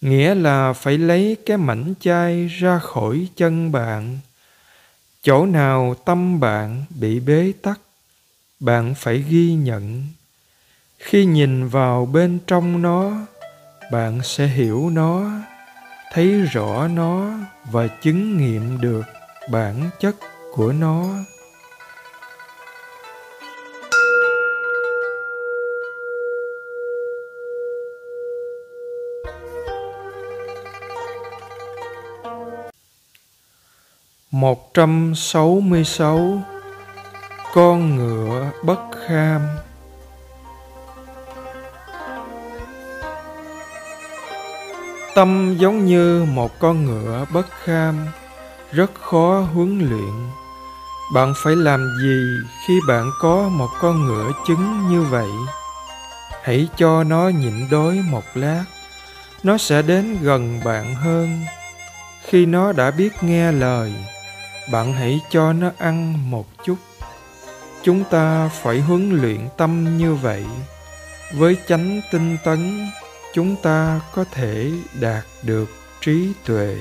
Nghĩa 0.00 0.34
là 0.34 0.72
phải 0.72 0.98
lấy 0.98 1.36
cái 1.46 1.56
mảnh 1.56 1.94
chai 2.00 2.46
ra 2.46 2.78
khỏi 2.78 3.28
chân 3.36 3.72
bạn. 3.72 4.18
Chỗ 5.22 5.46
nào 5.46 5.94
tâm 6.04 6.40
bạn 6.40 6.84
bị 6.90 7.20
bế 7.20 7.52
tắc, 7.62 7.80
bạn 8.60 8.94
phải 8.94 9.24
ghi 9.28 9.54
nhận. 9.54 10.06
Khi 10.98 11.24
nhìn 11.24 11.68
vào 11.68 12.06
bên 12.06 12.38
trong 12.46 12.82
nó, 12.82 13.12
bạn 13.92 14.20
sẽ 14.24 14.46
hiểu 14.46 14.90
nó, 14.90 15.30
thấy 16.12 16.40
rõ 16.40 16.88
nó 16.88 17.38
và 17.70 17.86
chứng 17.86 18.38
nghiệm 18.38 18.80
được 18.80 19.02
bản 19.50 19.90
chất 20.00 20.16
của 20.54 20.72
nó. 20.72 21.14
Một 34.30 34.74
trăm 34.74 35.12
sáu 35.14 35.60
mươi 35.60 35.84
sáu 35.84 36.42
con 37.54 37.96
ngựa 37.96 38.50
bất 38.64 38.80
kham. 39.06 39.40
Tâm 45.14 45.56
giống 45.58 45.86
như 45.86 46.24
một 46.24 46.58
con 46.58 46.84
ngựa 46.84 47.24
bất 47.32 47.46
kham, 47.64 48.06
rất 48.72 48.90
khó 49.00 49.40
huấn 49.54 49.78
luyện. 49.78 50.30
Bạn 51.14 51.32
phải 51.36 51.56
làm 51.56 51.80
gì 52.02 52.22
khi 52.66 52.80
bạn 52.88 53.10
có 53.20 53.48
một 53.48 53.68
con 53.80 54.06
ngựa 54.06 54.32
trứng 54.46 54.88
như 54.90 55.02
vậy? 55.02 55.28
Hãy 56.42 56.68
cho 56.76 57.04
nó 57.04 57.28
nhịn 57.28 57.68
đói 57.70 58.00
một 58.10 58.24
lát, 58.34 58.64
nó 59.42 59.58
sẽ 59.58 59.82
đến 59.82 60.18
gần 60.22 60.60
bạn 60.64 60.94
hơn. 60.94 61.44
Khi 62.24 62.46
nó 62.46 62.72
đã 62.72 62.90
biết 62.90 63.12
nghe 63.22 63.52
lời 63.52 63.92
bạn 64.72 64.92
hãy 64.92 65.20
cho 65.30 65.52
nó 65.52 65.70
ăn 65.78 66.30
một 66.30 66.46
chút. 66.64 66.76
Chúng 67.82 68.04
ta 68.04 68.48
phải 68.48 68.80
huấn 68.80 69.10
luyện 69.10 69.48
tâm 69.56 69.98
như 69.98 70.14
vậy. 70.14 70.44
Với 71.34 71.56
chánh 71.68 72.00
tinh 72.12 72.36
tấn, 72.44 72.88
chúng 73.34 73.56
ta 73.56 74.00
có 74.14 74.24
thể 74.32 74.70
đạt 75.00 75.24
được 75.42 75.68
trí 76.00 76.32
tuệ. 76.46 76.76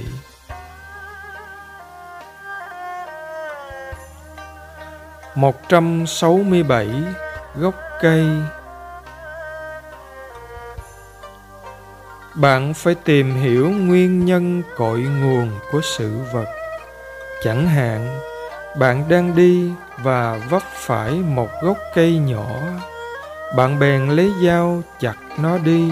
một 5.38 5.70
trăm 5.70 6.08
sáu 6.08 6.38
mươi 6.38 6.64
bảy 6.64 6.90
gốc 7.56 7.76
cây. 8.02 8.26
Bạn 12.36 12.74
phải 12.74 12.96
tìm 12.96 13.36
hiểu 13.36 13.70
nguyên 13.70 14.26
nhân 14.26 14.62
cội 14.78 15.00
nguồn 15.00 15.52
của 15.72 15.82
sự 15.84 16.20
vật 16.34 16.67
chẳng 17.44 17.68
hạn, 17.68 18.20
bạn 18.80 19.10
đang 19.10 19.36
đi 19.36 19.72
và 19.98 20.40
vấp 20.50 20.62
phải 20.74 21.12
một 21.12 21.50
gốc 21.62 21.78
cây 21.96 22.18
nhỏ. 22.18 22.48
Bạn 23.56 23.80
bèn 23.80 24.10
lấy 24.10 24.32
dao 24.44 24.82
chặt 25.00 25.16
nó 25.38 25.58
đi, 25.58 25.92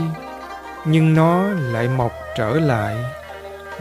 nhưng 0.85 1.13
nó 1.13 1.43
lại 1.47 1.87
mọc 1.87 2.11
trở 2.37 2.49
lại, 2.59 2.97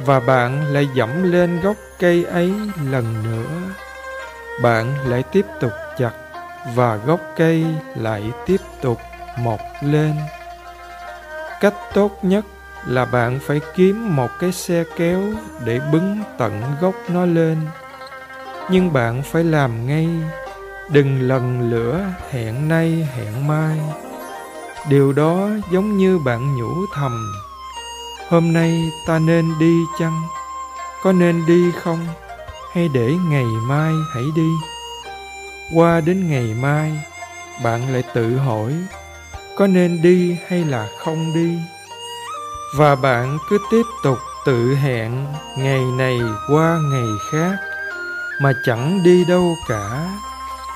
và 0.04 0.20
bạn 0.20 0.74
lại 0.74 0.88
dẫm 0.94 1.32
lên 1.32 1.60
gốc 1.60 1.76
cây 1.98 2.24
ấy 2.24 2.52
lần 2.90 3.22
nữa. 3.22 3.72
Bạn 4.62 5.10
lại 5.10 5.22
tiếp 5.32 5.46
tục 5.60 5.72
chặt, 5.98 6.12
và 6.74 6.96
gốc 6.96 7.20
cây 7.36 7.66
lại 7.94 8.22
tiếp 8.46 8.60
tục 8.80 8.98
mọc 9.38 9.60
lên. 9.80 10.14
Cách 11.60 11.74
tốt 11.94 12.10
nhất 12.22 12.44
là 12.86 13.04
bạn 13.04 13.38
phải 13.46 13.60
kiếm 13.76 14.16
một 14.16 14.30
cái 14.40 14.52
xe 14.52 14.84
kéo 14.96 15.22
để 15.64 15.80
bứng 15.92 16.18
tận 16.38 16.62
gốc 16.80 16.94
nó 17.08 17.26
lên. 17.26 17.58
Nhưng 18.70 18.92
bạn 18.92 19.22
phải 19.22 19.44
làm 19.44 19.86
ngay, 19.86 20.08
đừng 20.90 21.28
lần 21.28 21.70
lửa 21.70 22.04
hẹn 22.30 22.68
nay 22.68 23.08
hẹn 23.16 23.48
mai. 23.48 23.78
Điều 24.88 25.12
đó 25.12 25.48
giống 25.72 25.98
như 25.98 26.18
bạn 26.18 26.56
nhủ 26.56 26.86
thầm, 26.94 27.32
hôm 28.28 28.52
nay 28.52 28.90
ta 29.06 29.18
nên 29.18 29.52
đi 29.60 29.74
chăng? 29.98 30.22
Có 31.02 31.12
nên 31.12 31.46
đi 31.46 31.72
không? 31.82 32.06
Hay 32.72 32.88
để 32.94 33.12
ngày 33.28 33.44
mai 33.44 33.92
hãy 34.14 34.24
đi? 34.36 34.48
Qua 35.74 36.00
đến 36.00 36.30
ngày 36.30 36.54
mai, 36.60 36.92
bạn 37.64 37.92
lại 37.92 38.02
tự 38.14 38.36
hỏi, 38.36 38.72
có 39.56 39.66
nên 39.66 40.02
đi 40.02 40.36
hay 40.48 40.64
là 40.64 40.88
không 40.98 41.34
đi? 41.34 41.58
Và 42.76 42.94
bạn 42.94 43.38
cứ 43.48 43.58
tiếp 43.70 43.82
tục 44.02 44.18
tự 44.46 44.74
hẹn 44.74 45.26
ngày 45.58 45.80
này 45.98 46.20
qua 46.48 46.78
ngày 46.90 47.08
khác, 47.30 47.56
mà 48.40 48.52
chẳng 48.64 49.00
đi 49.04 49.24
đâu 49.24 49.54
cả, 49.68 50.06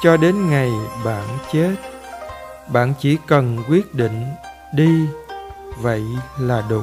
cho 0.02 0.16
đến 0.16 0.50
ngày 0.50 0.72
bạn 1.04 1.24
chết. 1.52 1.74
Bạn 2.68 2.94
chỉ 3.00 3.18
cần 3.26 3.58
quyết 3.68 3.94
định 3.94 4.26
đi, 4.72 5.06
vậy 5.78 6.04
là 6.38 6.62
đủ. 6.68 6.82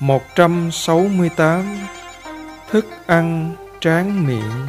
Một 0.00 0.22
trăm 0.34 0.70
sáu 0.72 0.98
mươi 0.98 1.30
tám, 1.36 1.78
thức 2.70 2.86
ăn 3.06 3.54
tráng 3.80 4.26
miệng. 4.26 4.66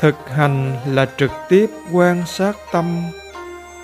Thực 0.00 0.28
hành 0.28 0.76
là 0.86 1.06
trực 1.18 1.30
tiếp 1.48 1.70
quan 1.92 2.26
sát 2.26 2.56
tâm. 2.72 3.02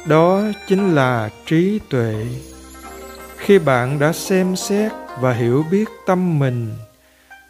Đó 0.06 0.42
chính 0.68 0.94
là 0.94 1.30
trí 1.46 1.78
tuệ. 1.90 2.26
Khi 3.36 3.58
bạn 3.58 3.98
đã 3.98 4.12
xem 4.12 4.56
xét 4.56 4.92
và 5.20 5.32
hiểu 5.32 5.64
biết 5.70 5.84
tâm 6.06 6.38
mình, 6.38 6.74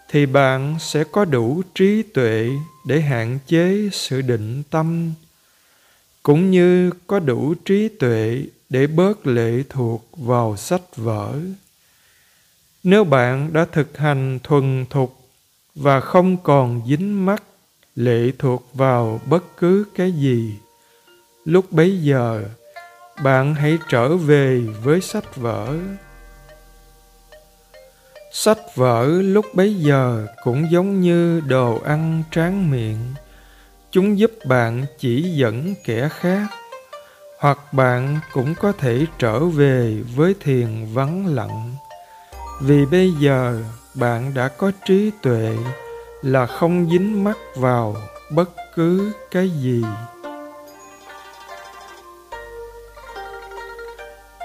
thì 0.09 0.27
bạn 0.27 0.77
sẽ 0.81 1.05
có 1.05 1.25
đủ 1.25 1.63
trí 1.75 2.03
tuệ 2.03 2.51
để 2.87 3.01
hạn 3.01 3.39
chế 3.47 3.89
sự 3.93 4.21
định 4.21 4.63
tâm, 4.71 5.13
cũng 6.23 6.51
như 6.51 6.91
có 7.07 7.19
đủ 7.19 7.55
trí 7.65 7.89
tuệ 7.89 8.43
để 8.69 8.87
bớt 8.87 9.27
lệ 9.27 9.63
thuộc 9.69 10.09
vào 10.17 10.57
sách 10.57 10.97
vở. 10.97 11.35
Nếu 12.83 13.05
bạn 13.05 13.53
đã 13.53 13.67
thực 13.73 13.99
hành 13.99 14.39
thuần 14.43 14.87
thục 14.91 15.17
và 15.75 16.01
không 16.01 16.37
còn 16.37 16.83
dính 16.87 17.27
mắc 17.27 17.43
lệ 17.97 18.31
thuộc 18.39 18.67
vào 18.75 19.21
bất 19.27 19.45
cứ 19.57 19.85
cái 19.95 20.13
gì. 20.13 20.57
Lúc 21.45 21.73
bấy 21.73 22.03
giờ, 22.03 22.45
bạn 23.23 23.55
hãy 23.55 23.79
trở 23.89 24.17
về 24.17 24.61
với 24.83 25.01
sách 25.01 25.37
vở. 25.37 25.77
Sách 28.33 28.59
vở 28.75 29.07
lúc 29.07 29.47
bấy 29.55 29.75
giờ 29.75 30.27
cũng 30.45 30.71
giống 30.71 31.01
như 31.01 31.41
đồ 31.41 31.81
ăn 31.85 32.23
tráng 32.31 32.71
miệng. 32.71 32.99
Chúng 33.91 34.19
giúp 34.19 34.33
bạn 34.49 34.85
chỉ 34.99 35.23
dẫn 35.23 35.75
kẻ 35.85 36.09
khác, 36.09 36.47
hoặc 37.39 37.59
bạn 37.73 38.21
cũng 38.33 38.55
có 38.55 38.73
thể 38.73 39.07
trở 39.19 39.45
về 39.45 40.03
với 40.17 40.35
thiền 40.41 40.87
vắng 40.95 41.35
lặng. 41.35 41.75
Vì 42.63 42.87
bây 42.87 43.13
giờ 43.21 43.63
bạn 43.95 44.35
đã 44.35 44.49
có 44.49 44.73
trí 44.87 45.11
tuệ 45.23 45.57
là 46.23 46.47
không 46.47 46.89
dính 46.91 47.25
mắc 47.25 47.37
vào 47.57 47.97
bất 48.31 48.51
cứ 48.75 49.13
cái 49.31 49.51
gì. 49.51 49.85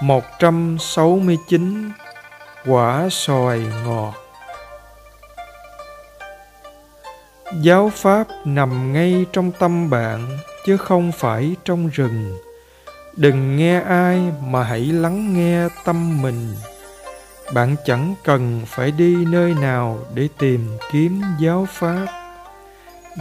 Một 0.02 0.24
trăm 0.40 0.78
sáu 0.80 1.20
mươi 1.24 1.38
chín 1.48 1.92
quả 2.66 3.08
xoài 3.12 3.60
ngọt. 3.86 4.14
Giáo 7.62 7.92
pháp 7.96 8.28
nằm 8.46 8.94
ngay 8.94 9.26
trong 9.34 9.52
tâm 9.60 9.90
bạn, 9.90 10.38
chứ 10.66 10.78
không 10.78 11.12
phải 11.12 11.56
trong 11.66 11.88
rừng. 11.88 12.38
Đừng 13.16 13.58
nghe 13.58 13.82
ai 13.82 14.22
mà 14.44 14.64
hãy 14.64 14.80
lắng 14.80 15.34
nghe 15.34 15.68
tâm 15.86 16.22
mình 16.22 16.56
bạn 17.54 17.76
chẳng 17.86 18.16
cần 18.24 18.62
phải 18.66 18.92
đi 18.92 19.26
nơi 19.26 19.54
nào 19.54 20.00
để 20.14 20.30
tìm 20.38 20.78
kiếm 20.92 21.22
giáo 21.40 21.68
pháp. 21.70 22.06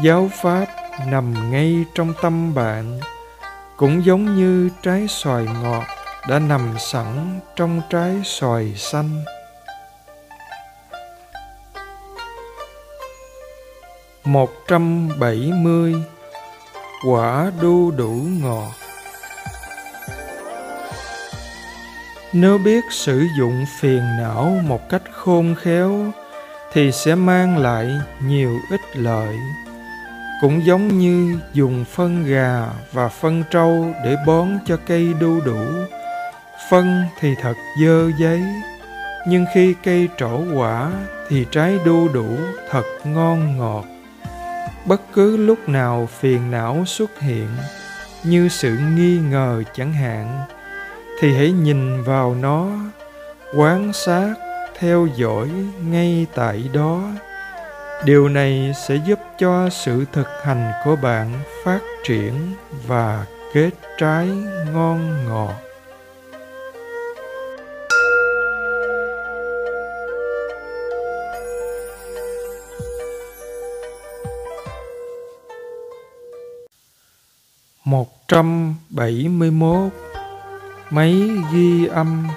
Giáo 0.03 0.31
pháp 0.43 0.67
nằm 1.07 1.51
ngay 1.51 1.85
trong 1.95 2.13
tâm 2.23 2.55
bạn, 2.55 3.01
cũng 3.77 4.05
giống 4.05 4.37
như 4.37 4.71
trái 4.83 5.07
xoài 5.09 5.47
ngọt 5.63 5.85
đã 6.29 6.39
nằm 6.39 6.75
sẵn 6.79 7.41
trong 7.57 7.81
trái 7.91 8.21
xoài 8.25 8.75
xanh. 8.77 9.25
Một 14.25 14.51
trăm 14.69 15.09
bảy 15.19 15.53
mươi 15.55 15.95
quả 17.07 17.53
đu 17.61 17.91
đủ 17.91 18.21
ngọt. 18.43 18.80
Nếu 22.33 22.59
biết 22.59 22.85
sử 22.91 23.27
dụng 23.39 23.65
phiền 23.81 24.03
não 24.19 24.61
một 24.67 24.89
cách 24.89 25.03
khôn 25.13 25.55
khéo, 25.55 26.13
thì 26.73 26.93
sẽ 26.93 27.15
mang 27.15 27.59
lại 27.59 28.01
nhiều 28.25 28.59
ích 28.71 28.97
lợi. 28.97 29.37
Cũng 30.41 30.67
giống 30.67 30.99
như 30.99 31.39
dùng 31.53 31.85
phân 31.85 32.25
gà 32.25 32.67
và 32.93 33.09
phân 33.09 33.43
trâu 33.51 33.95
để 34.05 34.17
bón 34.27 34.49
cho 34.67 34.77
cây 34.87 35.15
đu 35.21 35.41
đủ. 35.41 35.65
Phân 36.71 37.05
thì 37.21 37.35
thật 37.43 37.55
dơ 37.83 38.11
giấy, 38.21 38.43
nhưng 39.27 39.47
khi 39.55 39.75
cây 39.85 40.09
trổ 40.19 40.41
quả 40.55 40.93
thì 41.29 41.47
trái 41.51 41.79
đu 41.85 42.09
đủ 42.09 42.37
thật 42.71 42.85
ngon 43.05 43.59
ngọt. 43.59 43.85
Bất 44.85 45.01
cứ 45.13 45.37
lúc 45.37 45.69
nào 45.69 46.09
phiền 46.21 46.51
não 46.51 46.85
xuất 46.87 47.21
hiện, 47.21 47.49
như 48.25 48.49
sự 48.49 48.77
nghi 48.97 49.19
ngờ 49.19 49.63
chẳng 49.75 49.93
hạn 49.93 50.45
thì 51.21 51.33
hãy 51.33 51.53
nhìn 51.53 52.03
vào 52.03 52.35
nó, 52.35 52.69
quán 53.57 53.93
sát 53.93 54.35
theo 54.79 55.09
dõi 55.17 55.49
ngay 55.85 56.27
tại 56.35 56.71
đó. 56.73 57.03
Điều 58.05 58.29
này 58.29 58.73
sẽ 58.87 58.99
giúp 59.07 59.19
cho 59.39 59.69
sự 59.71 60.05
thực 60.13 60.29
hành 60.43 60.73
của 60.85 60.97
bạn 60.97 61.33
phát 61.65 61.81
triển 62.05 62.35
và 62.87 63.27
kết 63.53 63.71
trái 63.99 64.27
ngon 64.73 65.25
ngọt. 65.29 65.55
Một 77.85 78.29
trăm 78.29 78.75
bảy 78.91 79.29
mươi 79.29 79.51
mốt 79.51 79.93
máy 80.91 81.31
ghi 81.53 81.87
âm. 81.87 82.29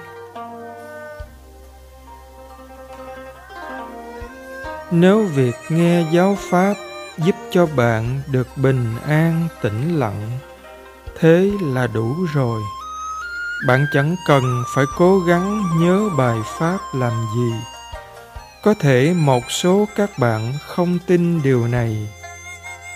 Nếu 4.90 5.22
việc 5.22 5.54
nghe 5.68 6.06
giáo 6.12 6.36
pháp 6.50 6.74
giúp 7.18 7.34
cho 7.50 7.66
bạn 7.66 8.20
được 8.30 8.48
bình 8.56 8.96
an, 9.06 9.48
tĩnh 9.62 9.98
lặng, 9.98 10.30
thế 11.18 11.50
là 11.60 11.86
đủ 11.86 12.14
rồi. 12.34 12.62
Bạn 13.66 13.86
chẳng 13.92 14.16
cần 14.28 14.64
phải 14.74 14.84
cố 14.96 15.20
gắng 15.20 15.62
nhớ 15.78 16.08
bài 16.18 16.38
pháp 16.58 16.78
làm 16.94 17.12
gì. 17.36 17.52
Có 18.62 18.74
thể 18.80 19.14
một 19.16 19.50
số 19.50 19.88
các 19.96 20.18
bạn 20.18 20.52
không 20.66 20.98
tin 21.06 21.42
điều 21.42 21.68
này, 21.68 22.08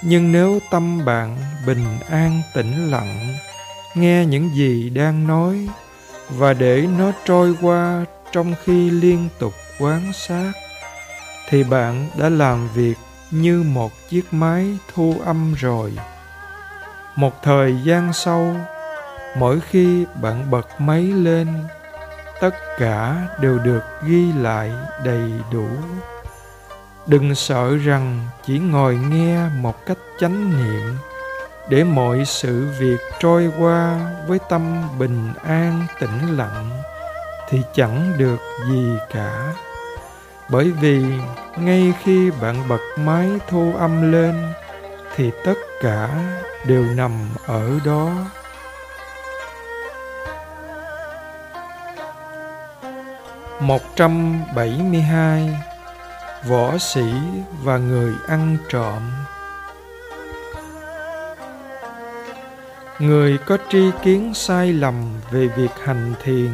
nhưng 0.02 0.32
nếu 0.32 0.58
tâm 0.70 1.04
bạn 1.04 1.36
bình 1.66 1.98
an, 2.10 2.42
tĩnh 2.54 2.90
lặng 2.90 3.34
nghe 3.94 4.26
những 4.26 4.50
gì 4.54 4.90
đang 4.90 5.26
nói 5.26 5.68
và 6.28 6.52
để 6.52 6.86
nó 6.98 7.12
trôi 7.24 7.56
qua 7.60 8.04
trong 8.32 8.54
khi 8.64 8.90
liên 8.90 9.28
tục 9.38 9.52
quan 9.78 10.12
sát, 10.12 10.52
thì 11.48 11.64
bạn 11.64 12.08
đã 12.18 12.28
làm 12.28 12.68
việc 12.74 12.94
như 13.30 13.62
một 13.62 13.92
chiếc 14.08 14.32
máy 14.32 14.78
thu 14.94 15.14
âm 15.24 15.54
rồi. 15.54 15.92
Một 17.16 17.42
thời 17.42 17.76
gian 17.84 18.12
sau, 18.12 18.56
mỗi 19.38 19.60
khi 19.60 20.04
bạn 20.22 20.50
bật 20.50 20.80
máy 20.80 21.02
lên, 21.02 21.48
tất 22.40 22.54
cả 22.78 23.28
đều 23.40 23.58
được 23.58 23.82
ghi 24.06 24.32
lại 24.32 24.72
đầy 25.04 25.30
đủ. 25.52 25.68
Đừng 27.06 27.34
sợ 27.34 27.76
rằng 27.76 28.26
chỉ 28.46 28.58
ngồi 28.58 28.98
nghe 29.10 29.48
một 29.60 29.86
cách 29.86 29.98
chánh 30.20 30.50
niệm 30.50 30.94
để 31.68 31.84
mọi 31.84 32.24
sự 32.24 32.68
việc 32.78 32.98
trôi 33.20 33.52
qua 33.58 33.98
với 34.26 34.38
tâm 34.48 34.82
bình 34.98 35.32
an, 35.44 35.86
tĩnh 36.00 36.36
lặng 36.36 36.70
thì 37.48 37.62
chẳng 37.74 38.12
được 38.18 38.38
gì 38.70 38.92
cả. 39.10 39.52
Bởi 40.50 40.70
vì 40.80 41.04
ngay 41.58 41.92
khi 42.02 42.30
bạn 42.30 42.68
bật 42.68 42.80
máy 42.96 43.28
thu 43.48 43.72
âm 43.78 44.12
lên 44.12 44.52
thì 45.16 45.30
tất 45.44 45.58
cả 45.82 46.08
đều 46.66 46.84
nằm 46.84 47.12
ở 47.46 47.70
đó. 47.84 48.10
một 53.60 53.82
trăm 53.96 54.42
bảy 54.54 54.80
mươi 54.90 55.00
hai, 55.00 55.58
võ 56.48 56.78
sĩ 56.78 57.12
và 57.62 57.78
người 57.78 58.14
ăn 58.28 58.56
trộm. 58.68 59.02
Người 62.98 63.38
có 63.46 63.58
tri 63.70 63.90
kiến 64.02 64.34
sai 64.34 64.72
lầm 64.72 64.94
về 65.30 65.48
việc 65.56 65.70
hành 65.84 66.14
thiền 66.24 66.50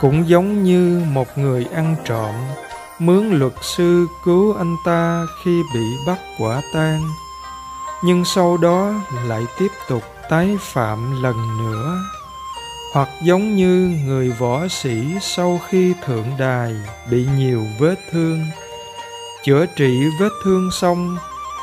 cũng 0.00 0.28
giống 0.28 0.64
như 0.64 1.02
một 1.12 1.38
người 1.38 1.66
ăn 1.74 1.96
trộm. 2.04 2.34
Mướn 2.98 3.30
luật 3.30 3.52
sư 3.76 4.06
cứu 4.24 4.54
anh 4.54 4.76
ta 4.84 5.26
khi 5.44 5.62
bị 5.74 5.84
bắt 6.06 6.18
quả 6.38 6.62
tang, 6.74 7.00
nhưng 8.04 8.24
sau 8.24 8.56
đó 8.56 8.92
lại 9.26 9.42
tiếp 9.58 9.70
tục 9.88 10.02
tái 10.30 10.56
phạm 10.60 11.22
lần 11.22 11.58
nữa. 11.58 11.98
Hoặc 12.92 13.08
giống 13.22 13.56
như 13.56 13.98
người 14.06 14.30
võ 14.30 14.68
sĩ 14.68 15.04
sau 15.20 15.60
khi 15.68 15.94
thượng 16.04 16.26
đài 16.38 16.74
bị 17.10 17.26
nhiều 17.36 17.64
vết 17.78 17.96
thương, 18.12 18.46
chữa 19.44 19.66
trị 19.66 20.04
vết 20.20 20.30
thương 20.44 20.70
xong 20.80 21.16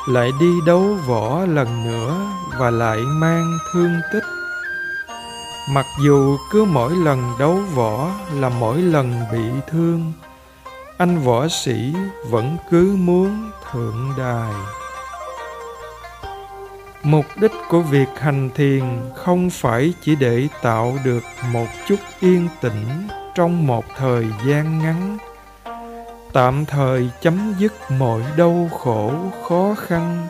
lại 0.08 0.30
đi 0.40 0.60
đấu 0.66 0.82
võ 1.06 1.46
lần 1.46 1.84
nữa 1.84 2.30
và 2.58 2.70
lại 2.70 2.98
mang 2.98 3.58
thương 3.72 4.00
tích. 4.12 4.24
Mặc 5.70 5.86
dù 6.04 6.36
cứ 6.50 6.64
mỗi 6.64 6.96
lần 6.96 7.32
đấu 7.38 7.58
võ 7.74 8.10
là 8.34 8.48
mỗi 8.48 8.78
lần 8.78 9.14
bị 9.32 9.44
thương, 9.68 10.12
anh 10.98 11.18
võ 11.18 11.48
sĩ 11.48 11.94
vẫn 12.30 12.56
cứ 12.70 12.96
muốn 12.98 13.50
thượng 13.72 14.12
đài. 14.18 14.52
Mục 17.02 17.24
đích 17.40 17.52
của 17.68 17.80
việc 17.80 18.08
hành 18.16 18.50
thiền 18.54 18.84
không 19.16 19.50
phải 19.50 19.92
chỉ 20.02 20.16
để 20.16 20.48
tạo 20.62 20.98
được 21.04 21.22
một 21.52 21.66
chút 21.88 21.96
yên 22.20 22.48
tĩnh 22.60 23.08
trong 23.34 23.66
một 23.66 23.84
thời 23.96 24.26
gian 24.46 24.78
ngắn 24.78 25.18
tạm 26.32 26.64
thời 26.66 27.10
chấm 27.20 27.54
dứt 27.58 27.72
mọi 27.90 28.22
đau 28.36 28.70
khổ, 28.72 29.12
khó 29.48 29.74
khăn, 29.78 30.28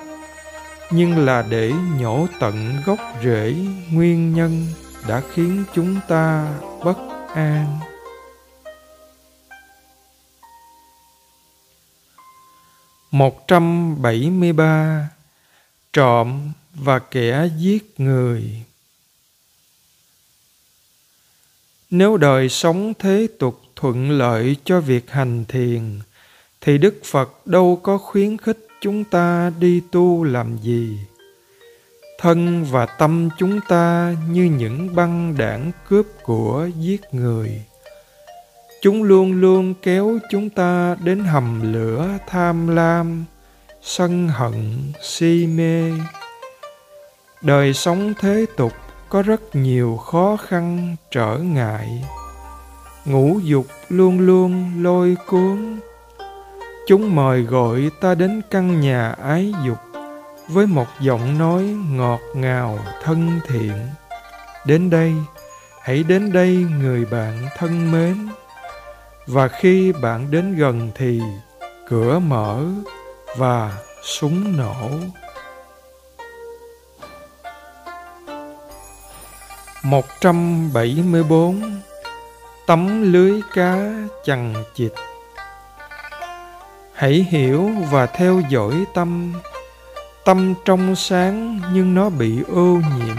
nhưng 0.91 1.25
là 1.25 1.43
để 1.43 1.73
nhổ 1.99 2.27
tận 2.41 2.77
gốc 2.87 2.99
rễ 3.23 3.55
nguyên 3.93 4.35
nhân 4.35 4.67
đã 5.09 5.23
khiến 5.33 5.65
chúng 5.75 6.01
ta 6.09 6.59
bất 6.85 6.99
an. 7.35 7.79
Một 13.11 13.49
trăm 13.49 13.95
bảy 14.03 14.31
mươi 14.31 14.53
ba, 14.53 15.09
trộm 15.93 16.53
và 16.75 16.99
kẻ 16.99 17.49
giết 17.57 18.01
người. 18.01 18.65
Nếu 21.91 22.17
đời 22.17 22.49
sống 22.49 22.93
thế 22.99 23.29
tục 23.39 23.63
thuận 23.81 24.11
lợi 24.11 24.57
cho 24.65 24.81
việc 24.81 25.11
hành 25.11 25.45
thiền, 25.49 26.01
thì 26.61 26.79
đức 26.79 27.01
phật 27.05 27.47
đâu 27.47 27.81
có 27.83 27.99
khuyến 27.99 28.37
khích 28.39 28.67
chúng 28.81 29.05
ta 29.05 29.53
đi 29.61 29.83
tu 29.93 30.25
làm 30.25 30.59
gì. 30.63 30.99
Thân 32.19 32.65
và 32.65 32.87
tâm 32.87 33.29
chúng 33.39 33.61
ta 33.69 34.15
như 34.31 34.45
những 34.45 34.95
băng 34.95 35.35
đảng 35.39 35.71
cướp 35.89 36.07
của 36.23 36.69
giết 36.79 37.01
người. 37.13 37.63
Chúng 38.83 39.03
luôn 39.03 39.33
luôn 39.33 39.75
kéo 39.83 40.19
chúng 40.31 40.51
ta 40.51 40.97
đến 41.05 41.25
hầm 41.25 41.73
lửa 41.73 42.09
tham 42.27 42.69
lam, 42.69 43.25
sân 43.83 44.29
hận, 44.29 44.93
si 45.03 45.47
mê. 45.47 45.93
Đời 47.43 47.75
sống 47.75 48.15
thế 48.21 48.47
tục 48.57 48.73
có 49.09 49.23
rất 49.23 49.41
nhiều 49.57 49.97
khó 49.97 50.37
khăn 50.37 50.97
trở 51.11 51.39
ngại 51.39 52.05
ngũ 53.05 53.39
dục 53.43 53.67
luôn 53.89 54.21
luôn 54.21 54.73
lôi 54.83 55.17
cuốn. 55.27 55.81
Chúng 56.87 57.15
mời 57.15 57.43
gọi 57.43 57.91
ta 58.01 58.15
đến 58.15 58.43
căn 58.51 58.81
nhà 58.81 59.11
ái 59.11 59.55
dục 59.67 59.79
với 60.49 60.67
một 60.67 60.87
giọng 61.01 61.39
nói 61.39 61.63
ngọt 61.91 62.21
ngào 62.35 62.79
thân 63.03 63.41
thiện. 63.49 63.89
Đến 64.67 64.91
đây, 64.91 65.15
hãy 65.83 66.03
đến 66.03 66.33
đây 66.33 66.67
người 66.81 67.05
bạn 67.05 67.49
thân 67.57 67.93
mến. 67.93 68.29
Và 69.27 69.49
khi 69.49 69.93
bạn 69.93 70.31
đến 70.31 70.57
gần 70.57 70.91
thì 70.95 71.21
cửa 71.89 72.19
mở 72.19 72.65
và 73.37 73.79
súng 74.03 74.57
nổ. 74.57 74.91
174 79.83 81.81
Tấm 82.71 83.13
lưới 83.13 83.41
cá 83.55 83.77
chằng 84.25 84.55
chịt. 84.75 84.93
Hãy 86.95 87.27
hiểu 87.31 87.71
và 87.91 88.07
theo 88.07 88.43
dõi 88.49 88.85
tâm. 88.95 89.33
Tâm 90.25 90.55
trong 90.65 90.97
sáng 90.97 91.61
nhưng 91.73 91.95
nó 91.95 92.09
bị 92.11 92.43
ô 92.49 92.81
nhiễm 92.99 93.17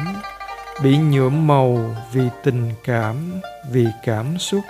Bị 0.84 0.98
nhuộm 0.98 1.48
màu 1.48 1.96
vì 2.14 2.22
tình 2.44 2.72
cảm, 2.84 3.42
vì 3.72 3.86
cảm 4.06 4.38
xúc. 4.38 4.62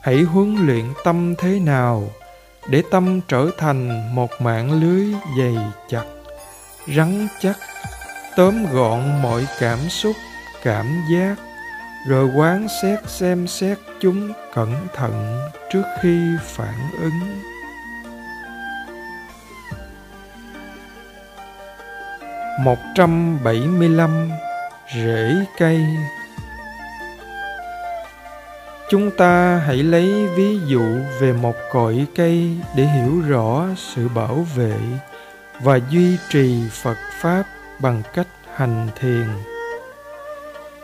Hãy 0.00 0.20
huấn 0.20 0.66
luyện 0.66 0.84
tâm 1.04 1.34
thế 1.38 1.60
nào 1.60 2.10
Để 2.68 2.82
tâm 2.90 3.20
trở 3.28 3.50
thành 3.58 4.14
một 4.14 4.30
mạng 4.40 4.80
lưới 4.80 5.06
dày 5.38 5.56
chặt, 5.88 6.04
rắn 6.96 7.28
chắc 7.40 7.56
Tóm 8.36 8.66
gọn 8.72 9.22
mọi 9.22 9.46
cảm 9.60 9.78
xúc 9.88 10.16
cảm 10.62 10.86
giác 11.12 11.51
rồi 12.06 12.30
quán 12.34 12.66
xét 12.82 12.98
xem 13.06 13.46
xét 13.46 13.78
chúng 14.00 14.32
cẩn 14.54 14.74
thận 14.94 15.38
trước 15.72 15.82
khi 16.02 16.18
phản 16.42 16.74
ứng. 17.00 17.40
Một 22.60 22.78
trăm 22.94 23.38
bảy 23.44 23.60
mươi 23.60 23.88
lăm 23.88 24.30
rễ 24.94 25.34
cây. 25.58 25.86
Chúng 28.90 29.10
ta 29.10 29.62
hãy 29.66 29.76
lấy 29.76 30.28
ví 30.36 30.60
dụ 30.66 30.84
về 31.20 31.32
một 31.32 31.54
cội 31.72 32.06
cây 32.14 32.50
để 32.76 32.84
hiểu 32.84 33.20
rõ 33.28 33.66
sự 33.76 34.08
bảo 34.08 34.46
vệ 34.56 34.76
và 35.60 35.78
duy 35.90 36.16
trì 36.28 36.62
phật 36.70 36.96
pháp 37.20 37.42
bằng 37.78 38.02
cách 38.14 38.26
hành 38.54 38.88
thiền. 39.00 39.51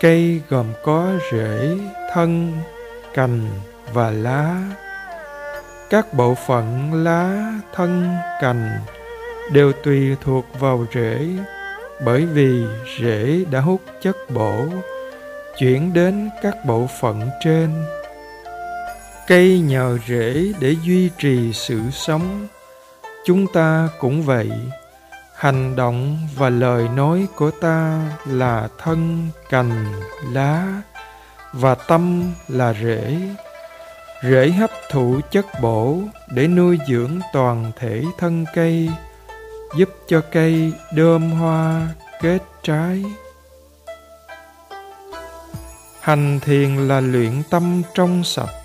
Cây 0.01 0.41
gồm 0.49 0.67
có 0.85 1.13
rễ, 1.33 1.77
thân, 2.13 2.53
cành 3.15 3.49
và 3.93 4.11
lá. 4.11 4.57
Các 5.91 6.15
bộ 6.15 6.35
phận 6.35 6.95
lá, 7.05 7.53
thân, 7.75 8.17
cành 8.41 8.71
đều 9.53 9.73
tùy 9.73 10.17
thuộc 10.21 10.45
vào 10.61 10.87
rễ 10.95 11.19
bởi 12.05 12.27
vì 12.27 12.65
rễ 13.01 13.45
đã 13.51 13.61
hút 13.61 13.81
chất 14.03 14.17
bổ 14.35 14.67
chuyển 15.59 15.93
đến 15.93 16.31
các 16.43 16.65
bộ 16.67 16.87
phận 17.01 17.31
trên. 17.45 17.71
Cây 19.27 19.61
nhờ 19.61 19.99
rễ 20.09 20.53
để 20.61 20.77
duy 20.85 21.11
trì 21.19 21.53
sự 21.53 21.81
sống. 21.93 22.47
Chúng 23.25 23.47
ta 23.53 23.89
cũng 24.01 24.23
vậy 24.23 24.51
hành 25.39 25.77
động 25.77 26.19
và 26.37 26.51
lời 26.51 26.89
nói 26.89 27.27
của 27.37 27.51
ta 27.51 28.01
là 28.27 28.69
thân 28.79 29.29
cành 29.51 29.93
lá 30.33 30.83
và 31.53 31.75
tâm 31.75 32.33
là 32.49 32.75
rễ. 32.83 33.19
Rễ 34.23 34.51
hấp 34.51 34.71
thụ 34.91 35.21
chất 35.31 35.47
bổ 35.63 35.99
để 36.29 36.47
nuôi 36.47 36.79
dưỡng 36.89 37.21
toàn 37.33 37.73
thể 37.77 38.03
thân 38.19 38.45
cây, 38.55 38.91
giúp 39.77 39.89
cho 40.09 40.21
cây 40.33 40.73
đơm 40.93 41.31
hoa 41.31 41.89
kết 42.21 42.39
trái. 42.63 43.05
Hành 46.01 46.41
thiền 46.41 46.77
là 46.77 47.01
luyện 47.01 47.43
tâm 47.51 47.83
trong 47.95 48.25
sạch 48.25 48.58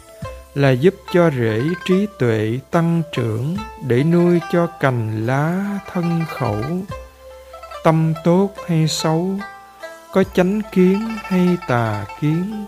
là 0.56 0.72
giúp 0.72 0.96
cho 1.14 1.30
rễ 1.30 1.62
trí 1.86 2.08
tuệ 2.20 2.60
tăng 2.72 3.02
trưởng 3.12 3.58
để 3.88 4.04
nuôi 4.04 4.40
cho 4.52 4.68
cành 4.68 5.26
lá 5.26 5.80
thân 5.94 6.22
khẩu. 6.30 6.62
Tâm 7.84 8.14
tốt 8.24 8.50
hay 8.68 8.88
xấu, 8.88 9.30
có 10.12 10.24
chánh 10.24 10.62
kiến 10.72 11.18
hay 11.24 11.58
tà 11.68 12.06
kiến, 12.22 12.66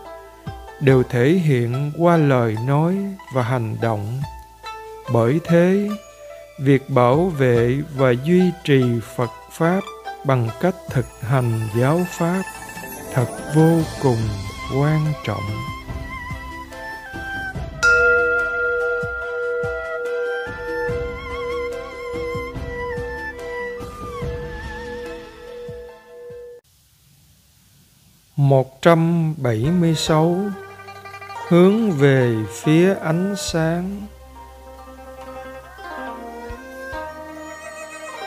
đều 0.80 1.02
thể 1.02 1.28
hiện 1.28 1.92
qua 1.98 2.16
lời 2.16 2.56
nói 2.66 2.96
và 3.34 3.42
hành 3.42 3.76
động. 3.82 4.20
Bởi 5.12 5.40
thế, 5.44 5.88
việc 6.58 6.90
bảo 6.90 7.24
vệ 7.24 7.76
và 7.96 8.10
duy 8.24 8.42
trì 8.64 8.82
phật 9.16 9.30
pháp 9.52 9.80
bằng 10.24 10.48
cách 10.60 10.74
thực 10.90 11.06
hành 11.20 11.60
giáo 11.80 12.00
pháp 12.10 12.42
thật 13.12 13.26
vô 13.54 13.80
cùng 14.02 14.28
quan 14.76 15.12
trọng. 15.24 15.75
Một 28.48 28.82
trăm 28.82 29.34
bảy 29.36 29.66
mươi 29.80 29.94
sáu 29.94 30.40
Hướng 31.48 31.90
về 31.90 32.34
phía 32.62 32.94
ánh 32.94 33.34
sáng 33.38 34.06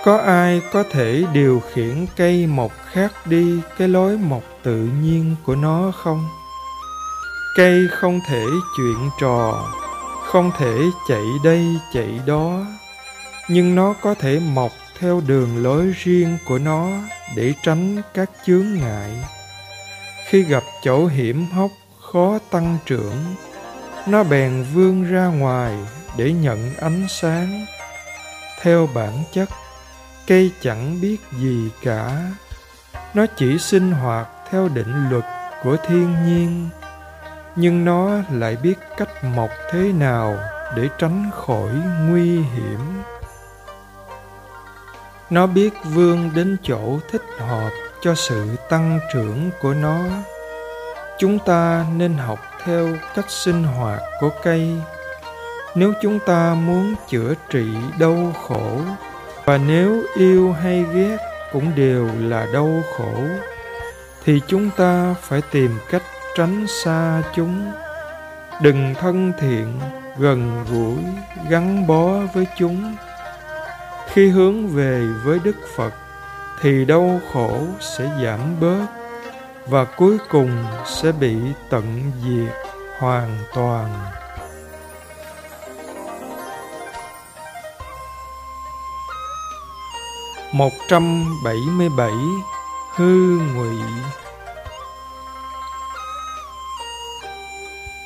Có 0.04 0.18
ai 0.18 0.62
có 0.72 0.84
thể 0.92 1.24
điều 1.34 1.62
khiển 1.74 2.06
cây 2.16 2.48
mọc 2.48 2.72
khác 2.86 3.12
đi 3.26 3.62
cái 3.78 3.88
lối 3.88 4.18
mọc 4.18 4.44
tự 4.64 4.90
nhiên 5.02 5.36
của 5.46 5.56
nó 5.56 5.92
không? 5.96 6.28
Cây 7.56 7.88
không 7.92 8.20
thể 8.28 8.46
chuyện 8.78 9.10
trò, 9.22 9.72
không 10.26 10.52
thể 10.58 10.78
chạy 11.10 11.24
đây 11.44 11.66
chạy 11.94 12.20
đó, 12.26 12.66
nhưng 13.50 13.76
nó 13.76 13.94
có 14.02 14.14
thể 14.14 14.40
mọc 14.40 14.72
theo 15.00 15.22
đường 15.28 15.64
lối 15.64 15.94
riêng 15.96 16.38
của 16.48 16.58
nó 16.58 16.88
để 17.36 17.54
tránh 17.64 18.02
các 18.14 18.30
chướng 18.46 18.74
ngại 18.74 19.12
khi 20.30 20.44
gặp 20.44 20.64
chỗ 20.82 21.06
hiểm 21.06 21.46
hóc 21.46 21.72
khó 22.02 22.40
tăng 22.50 22.78
trưởng, 22.86 23.36
nó 24.08 24.24
bèn 24.24 24.66
vươn 24.74 25.04
ra 25.04 25.26
ngoài 25.26 25.74
để 26.18 26.34
nhận 26.34 26.76
ánh 26.76 27.08
sáng. 27.10 27.66
Theo 28.62 28.88
bản 28.94 29.24
chất, 29.34 29.50
cây 30.28 30.52
chẳng 30.62 31.02
biết 31.02 31.18
gì 31.40 31.70
cả. 31.84 32.32
Nó 33.14 33.26
chỉ 33.38 33.58
sinh 33.58 33.92
hoạt 33.92 34.28
theo 34.50 34.68
định 34.68 35.10
luật 35.10 35.24
của 35.64 35.78
thiên 35.88 36.16
nhiên, 36.26 36.70
nhưng 37.56 37.86
nó 37.86 38.10
lại 38.32 38.58
biết 38.64 38.76
cách 38.98 39.24
mọc 39.24 39.50
thế 39.72 39.80
nào 39.80 40.38
để 40.76 40.90
tránh 40.98 41.30
khỏi 41.34 41.72
nguy 42.10 42.42
hiểm. 42.42 43.02
Nó 45.30 45.48
biết 45.48 45.74
vươn 45.84 46.32
đến 46.36 46.58
chỗ 46.64 47.00
thích 47.12 47.24
hợp 47.40 47.89
cho 48.02 48.16
sự 48.16 48.56
tăng 48.70 49.00
trưởng 49.14 49.52
của 49.62 49.74
nó. 49.74 50.00
Chúng 51.18 51.40
ta 51.40 51.86
nên 51.96 52.14
học 52.14 52.40
theo 52.64 52.88
cách 53.16 53.30
sinh 53.30 53.64
hoạt 53.64 54.00
của 54.20 54.30
cây. 54.44 54.72
Nếu 55.76 55.94
chúng 56.02 56.20
ta 56.20 56.54
muốn 56.54 56.96
chữa 57.10 57.34
trị 57.50 57.66
đau 58.00 58.34
khổ, 58.48 58.82
và 59.46 59.58
nếu 59.58 60.04
yêu 60.16 60.54
hay 60.54 60.86
ghét 60.94 61.18
cũng 61.54 61.76
đều 61.76 62.10
là 62.20 62.48
đau 62.54 62.82
khổ, 62.98 63.24
thì 64.24 64.42
chúng 64.48 64.70
ta 64.78 65.16
phải 65.22 65.42
tìm 65.52 65.80
cách 65.92 66.04
tránh 66.38 66.66
xa 66.68 67.24
chúng. 67.36 67.72
Đừng 68.62 68.96
thân 69.00 69.34
thiện, 69.40 69.80
gần 70.18 70.66
gũi, 70.72 71.04
gắn 71.50 71.88
bó 71.88 72.20
với 72.34 72.48
chúng. 72.58 72.96
Khi 74.08 74.30
hướng 74.30 74.68
về 74.68 75.02
với 75.24 75.40
đức 75.44 75.56
phật 75.76 75.94
thì 76.62 76.86
đau 76.86 77.20
khổ 77.34 77.58
sẽ 77.80 78.10
giảm 78.24 78.60
bớt 78.60 78.86
và 79.68 79.86
cuối 79.86 80.18
cùng 80.30 80.66
sẽ 80.86 81.12
bị 81.12 81.36
tận 81.70 82.12
diệt 82.24 82.56
hoàn 83.00 83.38
toàn. 83.56 84.12
một 90.52 90.74
trăm 90.88 91.26
bảy 91.44 91.58
mươi 91.78 91.90
bảy 91.98 92.14
hư 92.96 93.40
ngụy 93.56 93.76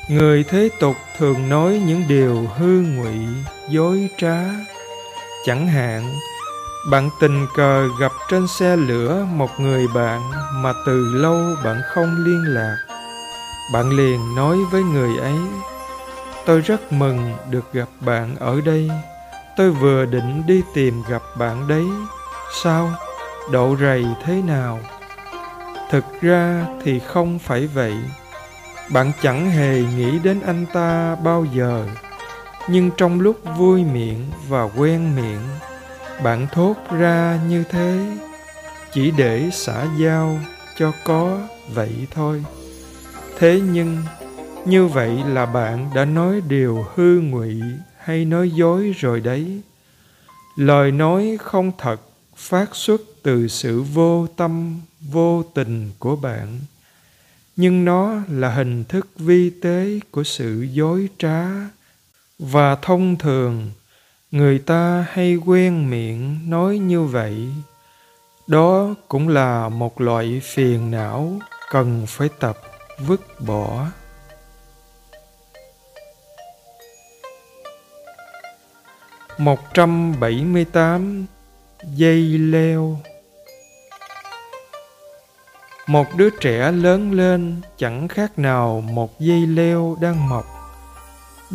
người 0.08 0.44
thế 0.44 0.68
tục 0.80 0.96
thường 1.18 1.48
nói 1.48 1.82
những 1.86 2.04
điều 2.08 2.46
hư 2.56 2.80
ngụy 2.80 3.18
dối 3.68 4.08
trá. 4.18 4.38
Chẳng 5.44 5.66
hạn 5.66 6.14
bạn 6.90 7.10
tình 7.20 7.46
cờ 7.56 7.88
gặp 8.00 8.12
trên 8.30 8.46
xe 8.48 8.76
lửa 8.76 9.26
một 9.32 9.50
người 9.60 9.86
bạn 9.94 10.30
mà 10.54 10.72
từ 10.86 11.08
lâu 11.14 11.38
bạn 11.64 11.80
không 11.94 12.24
liên 12.24 12.54
lạc. 12.54 12.76
Bạn 13.72 13.90
liền 13.90 14.34
nói 14.34 14.56
với 14.72 14.82
người 14.82 15.18
ấy, 15.18 15.38
Tôi 16.46 16.60
rất 16.60 16.92
mừng 16.92 17.34
được 17.50 17.72
gặp 17.72 17.88
bạn 18.00 18.36
ở 18.36 18.60
đây. 18.60 18.90
Tôi 19.56 19.70
vừa 19.70 20.04
định 20.04 20.42
đi 20.46 20.62
tìm 20.74 21.02
gặp 21.08 21.22
bạn 21.38 21.68
đấy. 21.68 21.84
Sao? 22.62 22.90
Độ 23.52 23.76
rầy 23.80 24.04
thế 24.24 24.42
nào? 24.42 24.80
Thực 25.90 26.04
ra 26.20 26.66
thì 26.82 26.98
không 26.98 27.38
phải 27.38 27.66
vậy. 27.66 27.94
Bạn 28.92 29.12
chẳng 29.22 29.50
hề 29.50 29.82
nghĩ 29.96 30.18
đến 30.18 30.40
anh 30.46 30.66
ta 30.72 31.16
bao 31.24 31.46
giờ. 31.54 31.86
Nhưng 32.68 32.90
trong 32.96 33.20
lúc 33.20 33.36
vui 33.56 33.84
miệng 33.84 34.30
và 34.48 34.62
quen 34.62 35.16
miệng, 35.16 35.40
bạn 36.22 36.46
thốt 36.52 36.76
ra 36.90 37.40
như 37.48 37.64
thế, 37.70 38.16
chỉ 38.92 39.10
để 39.10 39.50
xả 39.52 39.86
giao 39.98 40.40
cho 40.78 40.92
có 41.04 41.48
vậy 41.74 42.06
thôi. 42.10 42.44
Thế 43.38 43.60
nhưng, 43.72 44.02
như 44.64 44.86
vậy 44.86 45.22
là 45.26 45.46
bạn 45.46 45.90
đã 45.94 46.04
nói 46.04 46.40
điều 46.48 46.86
hư 46.94 47.20
ngụy 47.20 47.60
hay 47.98 48.24
nói 48.24 48.50
dối 48.50 48.94
rồi 48.98 49.20
đấy. 49.20 49.60
Lời 50.56 50.92
nói 50.92 51.36
không 51.40 51.72
thật 51.78 52.00
phát 52.36 52.76
xuất 52.76 53.00
từ 53.22 53.48
sự 53.48 53.82
vô 53.82 54.26
tâm, 54.36 54.80
vô 55.00 55.42
tình 55.54 55.90
của 55.98 56.16
bạn. 56.16 56.58
Nhưng 57.56 57.84
nó 57.84 58.20
là 58.28 58.50
hình 58.50 58.84
thức 58.84 59.08
vi 59.16 59.50
tế 59.50 60.00
của 60.10 60.24
sự 60.24 60.66
dối 60.72 61.08
trá 61.18 61.46
và 62.38 62.74
thông 62.74 63.16
thường 63.16 63.70
người 64.34 64.58
ta 64.58 65.06
hay 65.10 65.36
quen 65.36 65.90
miệng 65.90 66.38
nói 66.46 66.78
như 66.78 67.02
vậy. 67.02 67.48
Đó 68.46 68.94
cũng 69.08 69.28
là 69.28 69.68
một 69.68 70.00
loại 70.00 70.40
phiền 70.44 70.90
não 70.90 71.32
cần 71.70 72.04
phải 72.08 72.28
tập 72.40 72.58
vứt 72.98 73.20
bỏ. 73.40 73.86
Một 79.38 79.58
trăm 79.74 80.20
bảy 80.20 80.44
mươi 80.44 80.64
tám 80.64 81.26
dây 81.82 82.22
leo. 82.38 82.98
Một 85.86 86.06
đứa 86.16 86.30
trẻ 86.40 86.72
lớn 86.72 87.12
lên 87.12 87.60
chẳng 87.78 88.08
khác 88.08 88.38
nào 88.38 88.80
một 88.80 89.20
dây 89.20 89.46
leo 89.46 89.96
đang 90.00 90.28
mọc 90.28 90.63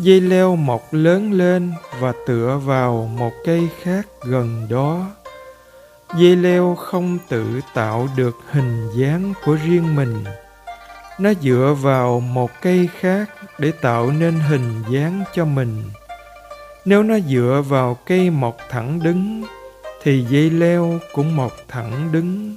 dây 0.00 0.20
leo 0.20 0.56
mọc 0.56 0.82
lớn 0.90 1.32
lên 1.32 1.72
và 2.00 2.12
tựa 2.26 2.60
vào 2.64 3.10
một 3.18 3.32
cây 3.44 3.68
khác 3.82 4.06
gần 4.22 4.66
đó. 4.70 5.06
Dây 6.18 6.36
leo 6.36 6.74
không 6.74 7.18
tự 7.28 7.60
tạo 7.74 8.08
được 8.16 8.36
hình 8.50 8.88
dáng 8.96 9.32
của 9.44 9.56
riêng 9.64 9.96
mình. 9.96 10.24
Nó 11.18 11.32
dựa 11.42 11.76
vào 11.80 12.20
một 12.20 12.50
cây 12.62 12.88
khác 13.00 13.30
để 13.58 13.72
tạo 13.80 14.10
nên 14.10 14.34
hình 14.34 14.82
dáng 14.90 15.24
cho 15.34 15.44
mình. 15.44 15.82
Nếu 16.84 17.02
nó 17.02 17.18
dựa 17.18 17.62
vào 17.68 17.96
cây 18.06 18.30
mọc 18.30 18.56
thẳng 18.70 19.00
đứng, 19.02 19.44
thì 20.02 20.24
dây 20.30 20.50
leo 20.50 20.98
cũng 21.12 21.36
mọc 21.36 21.52
thẳng 21.68 22.08
đứng. 22.12 22.56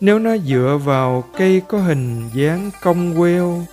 Nếu 0.00 0.18
nó 0.18 0.36
dựa 0.36 0.78
vào 0.84 1.24
cây 1.38 1.62
có 1.68 1.78
hình 1.78 2.30
dáng 2.34 2.70
cong 2.82 3.18
queo 3.18 3.64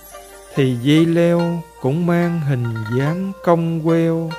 thì 0.54 0.76
dây 0.82 1.06
leo 1.06 1.62
cũng 1.80 2.06
mang 2.06 2.40
hình 2.40 2.74
dáng 2.98 3.32
cong 3.44 3.80
queo. 3.86 4.30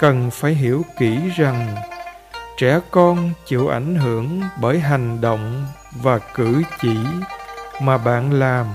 Cần 0.00 0.30
phải 0.30 0.54
hiểu 0.54 0.82
kỹ 0.98 1.18
rằng, 1.36 1.76
trẻ 2.56 2.80
con 2.90 3.30
chịu 3.46 3.68
ảnh 3.68 3.94
hưởng 3.94 4.40
bởi 4.60 4.78
hành 4.78 5.20
động 5.20 5.66
và 6.02 6.18
cử 6.18 6.62
chỉ 6.80 6.96
mà 7.80 7.98
bạn 7.98 8.32
làm, 8.32 8.66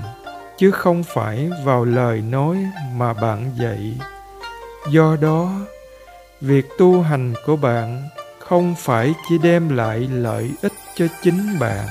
chứ 0.58 0.70
không 0.70 1.02
phải 1.02 1.50
vào 1.64 1.84
lời 1.84 2.20
nói 2.20 2.56
mà 2.94 3.12
bạn 3.12 3.50
dạy. 3.60 3.98
Do 4.90 5.16
đó, 5.20 5.50
việc 6.40 6.68
tu 6.78 7.02
hành 7.02 7.34
của 7.46 7.56
bạn 7.56 8.08
không 8.38 8.74
phải 8.78 9.14
chỉ 9.28 9.38
đem 9.38 9.76
lại 9.76 9.98
lợi 10.12 10.50
ích 10.62 10.72
cho 10.94 11.06
chính 11.22 11.58
bạn, 11.60 11.86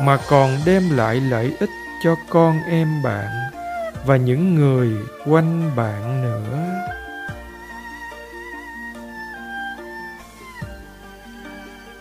mà 0.00 0.18
còn 0.28 0.58
đem 0.66 0.96
lại 0.96 1.20
lợi 1.20 1.52
ích 1.60 1.70
cho 2.02 2.16
con 2.28 2.60
em 2.70 3.02
bạn 3.02 3.30
và 4.06 4.16
những 4.16 4.54
người 4.54 4.90
quanh 5.26 5.76
bạn 5.76 6.22
nữa. 6.22 6.58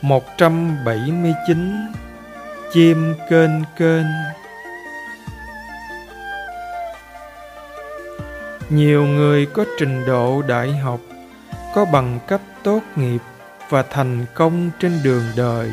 Một 0.01 0.23
trăm 0.37 0.85
bảy 0.85 1.11
mươi 1.11 1.33
chín 1.47 1.87
chim 2.73 3.15
kênh 3.29 3.63
kênh. 3.77 4.05
Nhiều 8.69 9.05
người 9.05 9.45
có 9.45 9.65
trình 9.79 10.05
độ 10.05 10.41
đại 10.47 10.71
học, 10.71 10.99
có 11.75 11.85
bằng 11.85 12.19
cấp 12.27 12.41
tốt 12.63 12.81
nghiệp 12.95 13.21
và 13.69 13.83
thành 13.83 14.25
công 14.33 14.69
trên 14.79 14.99
đường 15.03 15.23
đời 15.35 15.71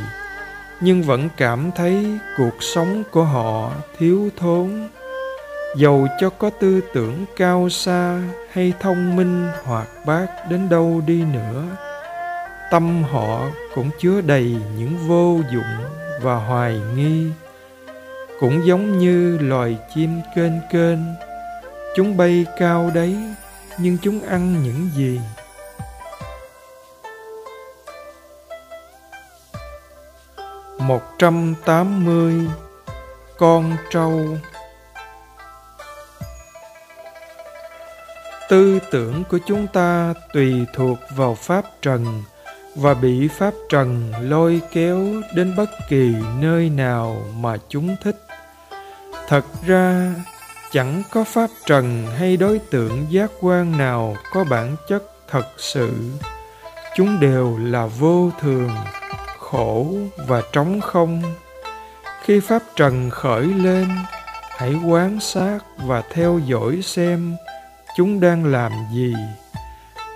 nhưng 0.84 1.02
vẫn 1.02 1.28
cảm 1.36 1.70
thấy 1.76 2.18
cuộc 2.36 2.62
sống 2.62 3.02
của 3.10 3.24
họ 3.24 3.72
thiếu 3.98 4.30
thốn. 4.36 4.88
Dầu 5.76 6.06
cho 6.20 6.30
có 6.30 6.50
tư 6.50 6.80
tưởng 6.94 7.24
cao 7.36 7.68
xa 7.68 8.20
hay 8.52 8.72
thông 8.80 9.16
minh 9.16 9.48
hoạt 9.64 9.88
bát 10.06 10.26
đến 10.50 10.68
đâu 10.68 11.02
đi 11.06 11.24
nữa, 11.24 11.64
tâm 12.70 13.02
họ 13.02 13.46
cũng 13.74 13.90
chứa 14.00 14.20
đầy 14.20 14.56
những 14.78 14.98
vô 15.06 15.40
dụng 15.52 15.88
và 16.22 16.34
hoài 16.34 16.80
nghi. 16.96 17.26
Cũng 18.40 18.66
giống 18.66 18.98
như 18.98 19.38
loài 19.38 19.78
chim 19.94 20.20
kênh 20.36 20.52
kênh, 20.72 20.98
chúng 21.96 22.16
bay 22.16 22.46
cao 22.58 22.90
đấy, 22.94 23.16
nhưng 23.78 23.98
chúng 24.02 24.22
ăn 24.22 24.62
những 24.62 24.90
gì 24.96 25.20
một 30.78 31.02
trăm 31.18 31.54
tám 31.64 32.04
mươi. 32.04 32.34
Con 33.38 33.76
trâu. 33.90 34.38
Tư 38.48 38.78
tưởng 38.90 39.24
của 39.24 39.38
chúng 39.46 39.66
ta 39.66 40.14
tùy 40.32 40.66
thuộc 40.74 40.98
vào 41.16 41.34
pháp 41.34 41.64
trần 41.82 42.22
và 42.76 42.94
bị 42.94 43.28
pháp 43.28 43.54
trần 43.68 44.12
lôi 44.20 44.60
kéo 44.72 44.98
đến 45.34 45.54
bất 45.56 45.70
kỳ 45.88 46.14
nơi 46.40 46.68
nào 46.68 47.16
mà 47.36 47.56
chúng 47.68 47.96
thích. 48.02 48.16
Thật 49.28 49.44
ra, 49.66 50.14
chẳng 50.72 51.02
có 51.10 51.24
pháp 51.24 51.50
trần 51.66 52.06
hay 52.18 52.36
đối 52.36 52.58
tượng 52.58 53.06
giác 53.10 53.30
quan 53.40 53.78
nào 53.78 54.16
có 54.32 54.44
bản 54.44 54.76
chất 54.88 55.02
thật 55.28 55.46
sự. 55.58 55.90
Chúng 56.96 57.20
đều 57.20 57.58
là 57.58 57.86
vô 57.86 58.30
thường 58.40 58.70
khổ 59.52 59.86
và 60.26 60.42
trống 60.52 60.80
không. 60.80 61.22
Khi 62.22 62.40
pháp 62.40 62.62
trần 62.76 63.10
khởi 63.10 63.46
lên, 63.46 63.88
hãy 64.56 64.74
quán 64.86 65.20
sát 65.20 65.58
và 65.76 66.02
theo 66.10 66.40
dõi 66.46 66.80
xem 66.82 67.36
chúng 67.96 68.20
đang 68.20 68.44
làm 68.44 68.72
gì. 68.94 69.14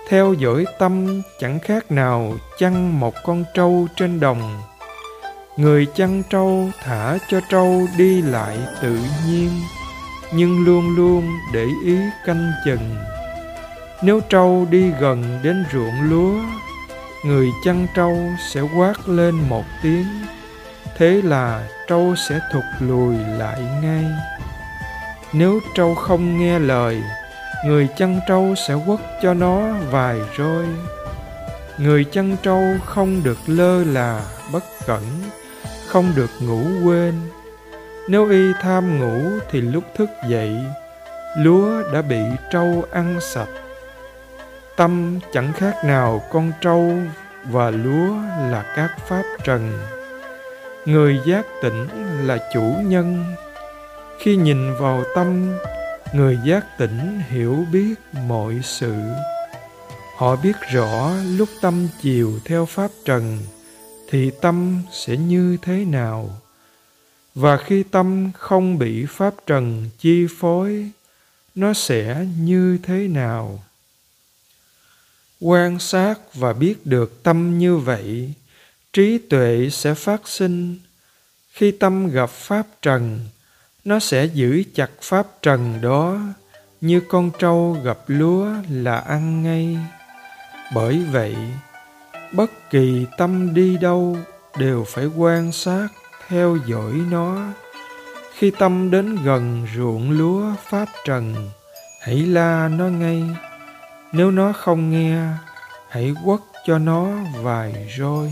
Theo 0.09 0.33
dõi 0.33 0.65
tâm 0.79 1.21
chẳng 1.39 1.59
khác 1.59 1.91
nào 1.91 2.33
chăn 2.59 2.99
một 2.99 3.13
con 3.25 3.43
trâu 3.53 3.87
trên 3.95 4.19
đồng. 4.19 4.61
Người 5.57 5.85
chăn 5.95 6.23
trâu 6.29 6.69
thả 6.83 7.17
cho 7.29 7.39
trâu 7.49 7.87
đi 7.97 8.21
lại 8.21 8.57
tự 8.81 8.99
nhiên, 9.27 9.49
nhưng 10.33 10.65
luôn 10.65 10.95
luôn 10.95 11.27
để 11.53 11.65
ý 11.85 11.97
canh 12.25 12.51
chừng. 12.65 12.95
Nếu 14.01 14.19
trâu 14.29 14.67
đi 14.69 14.91
gần 14.99 15.39
đến 15.43 15.65
ruộng 15.73 16.01
lúa 16.01 16.39
người 17.27 17.51
chăn 17.63 17.87
trâu 17.95 18.17
sẽ 18.53 18.61
quát 18.77 19.09
lên 19.09 19.35
một 19.49 19.65
tiếng, 19.83 20.07
thế 20.97 21.21
là 21.23 21.67
trâu 21.87 22.15
sẽ 22.15 22.39
thụt 22.53 22.63
lùi 22.79 23.15
lại 23.37 23.61
ngay. 23.81 24.05
Nếu 25.33 25.59
trâu 25.75 25.95
không 25.95 26.39
nghe 26.39 26.59
lời, 26.59 27.01
người 27.65 27.87
chăn 27.97 28.19
trâu 28.27 28.55
sẽ 28.67 28.75
quất 28.85 28.99
cho 29.21 29.33
nó 29.33 29.73
vài 29.91 30.19
roi. 30.37 30.65
Người 31.77 32.03
chăn 32.03 32.35
trâu 32.43 32.63
không 32.85 33.23
được 33.23 33.37
lơ 33.47 33.83
là 33.83 34.21
bất 34.51 34.63
cẩn, 34.85 35.03
không 35.87 36.11
được 36.15 36.29
ngủ 36.41 36.63
quên. 36.85 37.13
Nếu 38.07 38.29
y 38.29 38.53
tham 38.61 38.99
ngủ 38.99 39.39
thì 39.51 39.61
lúc 39.61 39.83
thức 39.95 40.09
dậy, 40.29 40.55
lúa 41.37 41.83
đã 41.93 42.01
bị 42.01 42.21
trâu 42.51 42.83
ăn 42.91 43.19
sạch 43.21 43.66
tâm 44.77 45.19
chẳng 45.33 45.53
khác 45.53 45.75
nào 45.85 46.21
con 46.31 46.51
trâu 46.61 46.93
và 47.43 47.69
lúa 47.69 48.15
là 48.51 48.73
các 48.75 49.07
pháp 49.07 49.23
trần. 49.43 49.73
Người 50.85 51.19
giác 51.27 51.45
tỉnh 51.61 51.87
là 52.25 52.37
chủ 52.53 52.73
nhân. 52.83 53.35
Khi 54.19 54.35
nhìn 54.35 54.75
vào 54.75 55.03
tâm, 55.15 55.57
người 56.13 56.39
giác 56.45 56.77
tỉnh 56.77 57.21
hiểu 57.29 57.65
biết 57.71 57.93
mọi 58.27 58.59
sự. 58.63 58.93
Họ 60.17 60.35
biết 60.35 60.55
rõ 60.71 61.11
lúc 61.37 61.49
tâm 61.61 61.87
chiều 62.01 62.31
theo 62.45 62.65
pháp 62.65 62.91
trần, 63.05 63.37
thì 64.09 64.31
tâm 64.41 64.81
sẽ 64.91 65.17
như 65.17 65.57
thế 65.61 65.85
nào. 65.85 66.29
Và 67.35 67.57
khi 67.57 67.83
tâm 67.83 68.31
không 68.37 68.77
bị 68.77 69.05
pháp 69.09 69.33
trần 69.45 69.89
chi 69.99 70.27
phối, 70.39 70.91
nó 71.55 71.73
sẽ 71.73 72.25
như 72.39 72.77
thế 72.83 73.07
nào? 73.07 73.59
Quan 75.41 75.79
sát 75.79 76.15
và 76.33 76.53
biết 76.53 76.85
được 76.85 77.23
tâm 77.23 77.57
như 77.57 77.77
vậy, 77.77 78.33
trí 78.93 79.17
tuệ 79.17 79.69
sẽ 79.71 79.93
phát 79.93 80.27
sinh. 80.27 80.77
Khi 81.51 81.71
tâm 81.71 82.09
gặp 82.09 82.29
pháp 82.29 82.67
trần, 82.81 83.19
nó 83.85 83.99
sẽ 83.99 84.25
giữ 84.25 84.63
chặt 84.75 84.89
pháp 85.01 85.27
trần 85.41 85.81
đó, 85.81 86.19
như 86.81 87.01
con 87.09 87.31
trâu 87.39 87.77
gặp 87.83 87.97
lúa 88.07 88.47
là 88.69 88.97
ăn 88.97 89.43
ngay. 89.43 89.77
Bởi 90.73 90.99
vậy, 91.11 91.35
bất 92.33 92.51
kỳ 92.69 93.05
tâm 93.17 93.53
đi 93.53 93.77
đâu 93.77 94.17
đều 94.57 94.85
phải 94.87 95.05
quan 95.05 95.51
sát 95.51 95.87
theo 96.27 96.57
dõi 96.67 96.91
nó. 96.91 97.53
Khi 98.33 98.51
tâm 98.59 98.91
đến 98.91 99.17
gần 99.23 99.67
ruộng 99.75 100.11
lúa 100.11 100.53
pháp 100.69 100.85
trần, 101.05 101.49
hãy 102.01 102.15
la 102.15 102.67
nó 102.67 102.85
ngay 102.85 103.23
nếu 104.11 104.31
nó 104.31 104.53
không 104.53 104.89
nghe, 104.91 105.21
hãy 105.89 106.13
quất 106.25 106.39
cho 106.65 106.77
nó 106.77 107.07
vài 107.41 107.95
roi. 107.97 108.31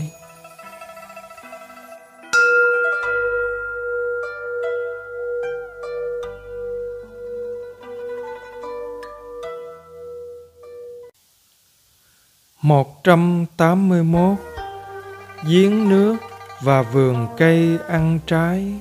Một 12.62 13.04
trăm 13.04 13.46
tám 13.56 13.88
mươi 13.88 14.02
mốt, 14.02 14.38
giếng 15.48 15.88
nước 15.88 16.16
và 16.62 16.82
vườn 16.82 17.26
cây 17.36 17.78
ăn 17.88 18.18
trái. 18.26 18.74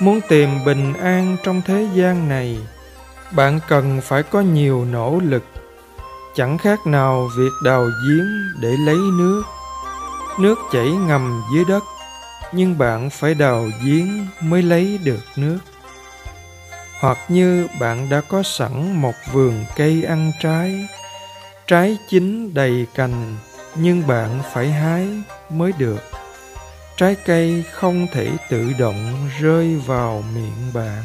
Muốn 0.00 0.20
tìm 0.28 0.64
bình 0.64 0.94
an 0.94 1.36
trong 1.42 1.62
thế 1.62 1.88
gian 1.94 2.28
này 2.28 2.58
bạn 3.32 3.60
cần 3.68 4.00
phải 4.00 4.22
có 4.22 4.40
nhiều 4.40 4.84
nỗ 4.84 5.20
lực. 5.24 5.42
Chẳng 6.34 6.58
khác 6.58 6.86
nào 6.86 7.28
việc 7.36 7.52
đào 7.64 7.84
giếng 7.84 8.26
để 8.60 8.76
lấy 8.86 8.96
nước. 9.18 9.42
Nước 10.40 10.58
chảy 10.72 10.90
ngầm 10.90 11.42
dưới 11.54 11.64
đất, 11.64 11.84
nhưng 12.52 12.78
bạn 12.78 13.10
phải 13.10 13.34
đào 13.34 13.68
giếng 13.84 14.26
mới 14.40 14.62
lấy 14.62 14.98
được 15.04 15.22
nước. 15.36 15.58
Hoặc 17.00 17.18
như 17.28 17.68
bạn 17.80 18.08
đã 18.10 18.20
có 18.20 18.42
sẵn 18.42 19.02
một 19.02 19.14
vườn 19.32 19.64
cây 19.76 20.02
ăn 20.02 20.32
trái. 20.40 20.88
Trái 21.66 21.98
chín 22.08 22.54
đầy 22.54 22.86
cành, 22.94 23.36
nhưng 23.74 24.06
bạn 24.06 24.40
phải 24.52 24.72
hái 24.72 25.08
mới 25.50 25.72
được. 25.78 26.00
Trái 26.96 27.16
cây 27.26 27.64
không 27.72 28.06
thể 28.12 28.30
tự 28.50 28.72
động 28.78 29.28
rơi 29.40 29.80
vào 29.86 30.24
miệng 30.34 30.72
bạn. 30.74 31.02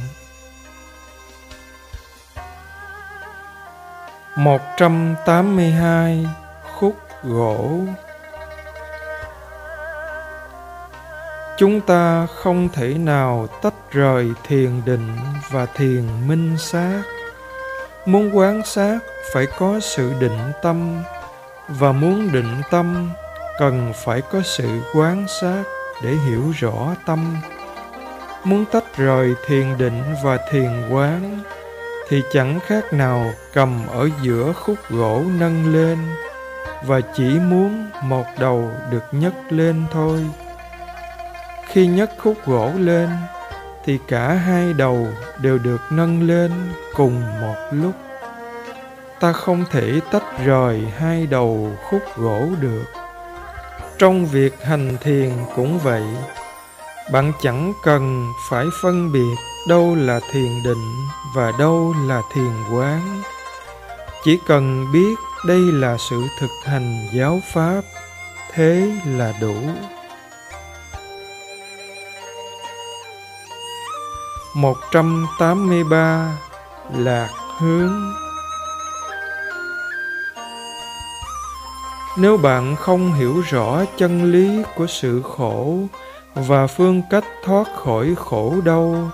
Một 4.35 4.61
trăm 4.77 5.15
tám 5.25 5.55
mươi 5.55 5.71
hai 5.71 6.27
khúc 6.73 6.95
gỗ. 7.23 7.79
Chúng 11.57 11.81
ta 11.81 12.27
không 12.35 12.69
thể 12.73 12.93
nào 12.93 13.47
tách 13.61 13.73
rời 13.91 14.29
thiền 14.43 14.81
định 14.85 15.17
và 15.49 15.65
thiền 15.65 16.27
minh 16.27 16.57
sát. 16.57 17.01
Muốn 18.05 18.37
quán 18.37 18.61
sát 18.65 18.99
phải 19.33 19.45
có 19.57 19.79
sự 19.79 20.13
định 20.19 20.51
tâm, 20.61 21.03
và 21.67 21.91
muốn 21.91 22.31
định 22.31 22.61
tâm 22.71 23.11
cần 23.59 23.93
phải 23.95 24.21
có 24.21 24.41
sự 24.43 24.81
quán 24.93 25.25
sát 25.41 25.63
để 26.03 26.09
hiểu 26.09 26.53
rõ 26.59 26.95
tâm. 27.05 27.37
Muốn 28.43 28.65
tách 28.65 28.97
rời 28.97 29.33
thiền 29.45 29.77
định 29.77 30.03
và 30.23 30.37
thiền 30.51 30.89
quán 30.89 31.39
thì 32.11 32.23
chẳng 32.31 32.59
khác 32.59 32.93
nào 32.93 33.33
cầm 33.53 33.87
ở 33.87 34.09
giữa 34.21 34.53
khúc 34.53 34.77
gỗ 34.89 35.23
nâng 35.39 35.73
lên 35.73 35.97
và 36.85 37.01
chỉ 37.15 37.23
muốn 37.23 37.89
một 38.03 38.25
đầu 38.39 38.71
được 38.91 39.03
nhấc 39.11 39.33
lên 39.49 39.83
thôi. 39.91 40.25
Khi 41.67 41.87
nhấc 41.87 42.11
khúc 42.17 42.37
gỗ 42.45 42.71
lên 42.77 43.09
thì 43.85 43.99
cả 44.07 44.33
hai 44.33 44.73
đầu 44.73 45.07
đều 45.41 45.57
được 45.57 45.81
nâng 45.91 46.27
lên 46.27 46.51
cùng 46.95 47.21
một 47.41 47.55
lúc. 47.71 47.93
Ta 49.19 49.33
không 49.33 49.65
thể 49.71 49.99
tách 50.11 50.45
rời 50.45 50.87
hai 50.97 51.27
đầu 51.27 51.71
khúc 51.89 52.01
gỗ 52.17 52.47
được. 52.61 52.85
Trong 53.97 54.25
việc 54.25 54.63
hành 54.63 54.97
thiền 55.01 55.31
cũng 55.55 55.79
vậy, 55.79 56.03
bạn 57.11 57.31
chẳng 57.41 57.73
cần 57.83 58.27
phải 58.49 58.65
phân 58.81 59.11
biệt 59.11 59.50
đâu 59.67 59.95
là 59.95 60.19
thiền 60.31 60.63
định 60.63 61.07
và 61.35 61.51
đâu 61.59 61.95
là 62.07 62.21
thiền 62.33 62.51
quán? 62.73 63.21
Chỉ 64.23 64.39
cần 64.47 64.91
biết 64.93 65.15
đây 65.45 65.59
là 65.59 65.97
sự 66.09 66.23
thực 66.39 66.51
hành 66.63 67.07
giáo 67.13 67.39
pháp, 67.53 67.81
thế 68.51 68.91
là 69.05 69.33
đủ. 69.41 69.55
Một 74.55 74.77
trăm 74.91 75.27
tám 75.39 75.67
mươi 75.67 75.83
ba 75.83 76.37
lạc 76.97 77.29
hướng 77.57 78.13
nếu 82.17 82.37
bạn 82.37 82.75
không 82.75 83.13
hiểu 83.13 83.41
rõ 83.49 83.85
chân 83.97 84.31
lý 84.31 84.63
của 84.75 84.87
sự 84.87 85.21
khổ 85.21 85.77
và 86.35 86.67
phương 86.67 87.01
cách 87.09 87.25
thoát 87.43 87.67
khỏi 87.75 88.15
khổ 88.17 88.55
đau 88.65 89.11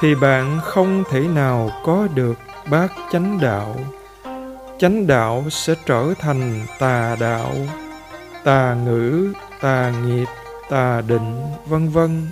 thì 0.00 0.14
bạn 0.14 0.60
không 0.64 1.04
thể 1.10 1.20
nào 1.20 1.70
có 1.84 2.08
được 2.14 2.38
bát 2.70 2.92
chánh 3.12 3.38
đạo. 3.40 3.76
Chánh 4.78 5.06
đạo 5.06 5.44
sẽ 5.50 5.74
trở 5.86 6.14
thành 6.18 6.66
tà 6.78 7.16
đạo, 7.20 7.52
tà 8.44 8.76
ngữ, 8.84 9.32
tà 9.60 9.92
nghiệp, 10.04 10.26
tà 10.70 11.00
định, 11.00 11.42
vân 11.66 11.88
vân. 11.88 12.26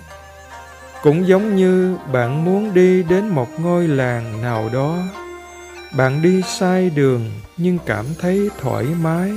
Cũng 1.03 1.27
giống 1.27 1.55
như 1.55 1.97
bạn 2.11 2.45
muốn 2.45 2.73
đi 2.73 3.03
đến 3.03 3.27
một 3.27 3.47
ngôi 3.59 3.87
làng 3.87 4.41
nào 4.41 4.69
đó. 4.73 4.97
Bạn 5.97 6.21
đi 6.21 6.41
sai 6.41 6.89
đường 6.89 7.31
nhưng 7.57 7.77
cảm 7.85 8.05
thấy 8.19 8.49
thoải 8.61 8.85
mái. 9.01 9.31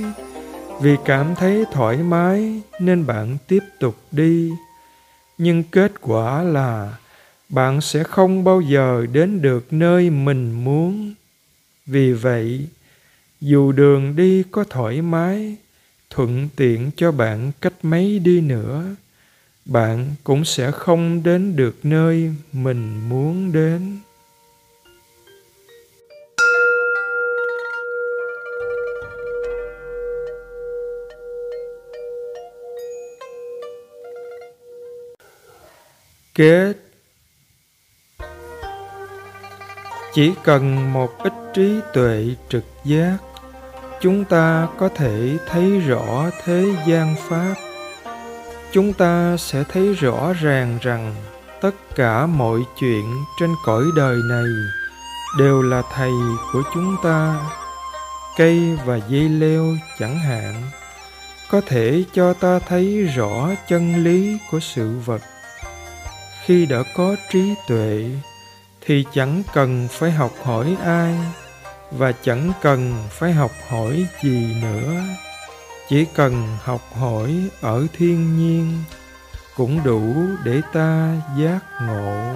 Vì 0.81 0.95
cảm 1.05 1.35
thấy 1.35 1.65
thoải 1.71 1.97
mái 1.97 2.61
nên 2.79 3.05
bạn 3.05 3.37
tiếp 3.47 3.63
tục 3.79 3.95
đi. 4.11 4.51
Nhưng 5.37 5.63
kết 5.63 5.91
quả 6.01 6.43
là 6.43 6.89
bạn 7.51 7.81
sẽ 7.81 8.03
không 8.03 8.43
bao 8.43 8.61
giờ 8.61 9.05
đến 9.11 9.41
được 9.41 9.73
nơi 9.73 10.09
mình 10.09 10.51
muốn. 10.51 11.13
Vì 11.85 12.13
vậy, 12.13 12.67
dù 13.41 13.71
đường 13.71 14.15
đi 14.15 14.43
có 14.51 14.63
thoải 14.69 15.01
mái, 15.01 15.55
thuận 16.09 16.49
tiện 16.55 16.91
cho 16.95 17.11
bạn 17.11 17.51
cách 17.61 17.73
mấy 17.83 18.19
đi 18.19 18.41
nữa, 18.41 18.85
bạn 19.65 20.15
cũng 20.23 20.45
sẽ 20.45 20.71
không 20.71 21.23
đến 21.23 21.55
được 21.55 21.75
nơi 21.83 22.33
mình 22.51 23.09
muốn 23.09 23.51
đến. 23.51 23.97
Kết 36.35 36.90
chỉ 40.13 40.33
cần 40.43 40.93
một 40.93 41.23
ít 41.23 41.33
trí 41.53 41.79
tuệ 41.93 42.25
trực 42.49 42.63
giác, 42.83 43.17
chúng 44.01 44.25
ta 44.25 44.67
có 44.77 44.89
thể 44.95 45.37
thấy 45.47 45.79
rõ 45.79 46.29
thế 46.43 46.65
gian 46.87 47.15
pháp. 47.29 47.53
Chúng 48.71 48.93
ta 48.93 49.35
sẽ 49.37 49.63
thấy 49.69 49.93
rõ 49.93 50.33
ràng 50.33 50.77
rằng 50.81 51.15
tất 51.61 51.75
cả 51.95 52.25
mọi 52.25 52.59
chuyện 52.79 53.23
trên 53.39 53.49
cõi 53.65 53.83
đời 53.95 54.17
này 54.29 54.47
đều 55.37 55.61
là 55.61 55.81
thầy 55.93 56.11
của 56.53 56.61
chúng 56.73 56.95
ta. 57.03 57.39
Cây 58.37 58.77
và 58.85 58.99
dây 59.09 59.29
leo 59.29 59.65
chẳng 59.99 60.19
hạn 60.19 60.63
có 61.51 61.61
thể 61.65 62.03
cho 62.13 62.33
ta 62.33 62.59
thấy 62.59 63.03
rõ 63.15 63.49
chân 63.69 64.03
lý 64.03 64.37
của 64.51 64.59
sự 64.59 64.99
vật. 65.05 65.21
Khi 66.45 66.65
đã 66.65 66.83
có 66.95 67.15
trí 67.31 67.53
tuệ 67.67 68.09
thì 68.81 69.05
chẳng 69.13 69.43
cần 69.53 69.87
phải 69.91 70.11
học 70.11 70.31
hỏi 70.43 70.77
ai, 70.83 71.15
và 71.91 72.11
chẳng 72.11 72.51
cần 72.61 72.93
phải 73.09 73.31
học 73.31 73.51
hỏi 73.69 74.05
gì 74.23 74.55
nữa. 74.61 75.01
Chỉ 75.89 76.05
cần 76.15 76.57
học 76.63 76.81
hỏi 76.99 77.49
ở 77.61 77.87
thiên 77.93 78.37
nhiên 78.37 78.83
cũng 79.55 79.83
đủ 79.83 80.13
để 80.43 80.61
ta 80.73 81.15
giác 81.37 81.59
ngộ. 81.81 82.35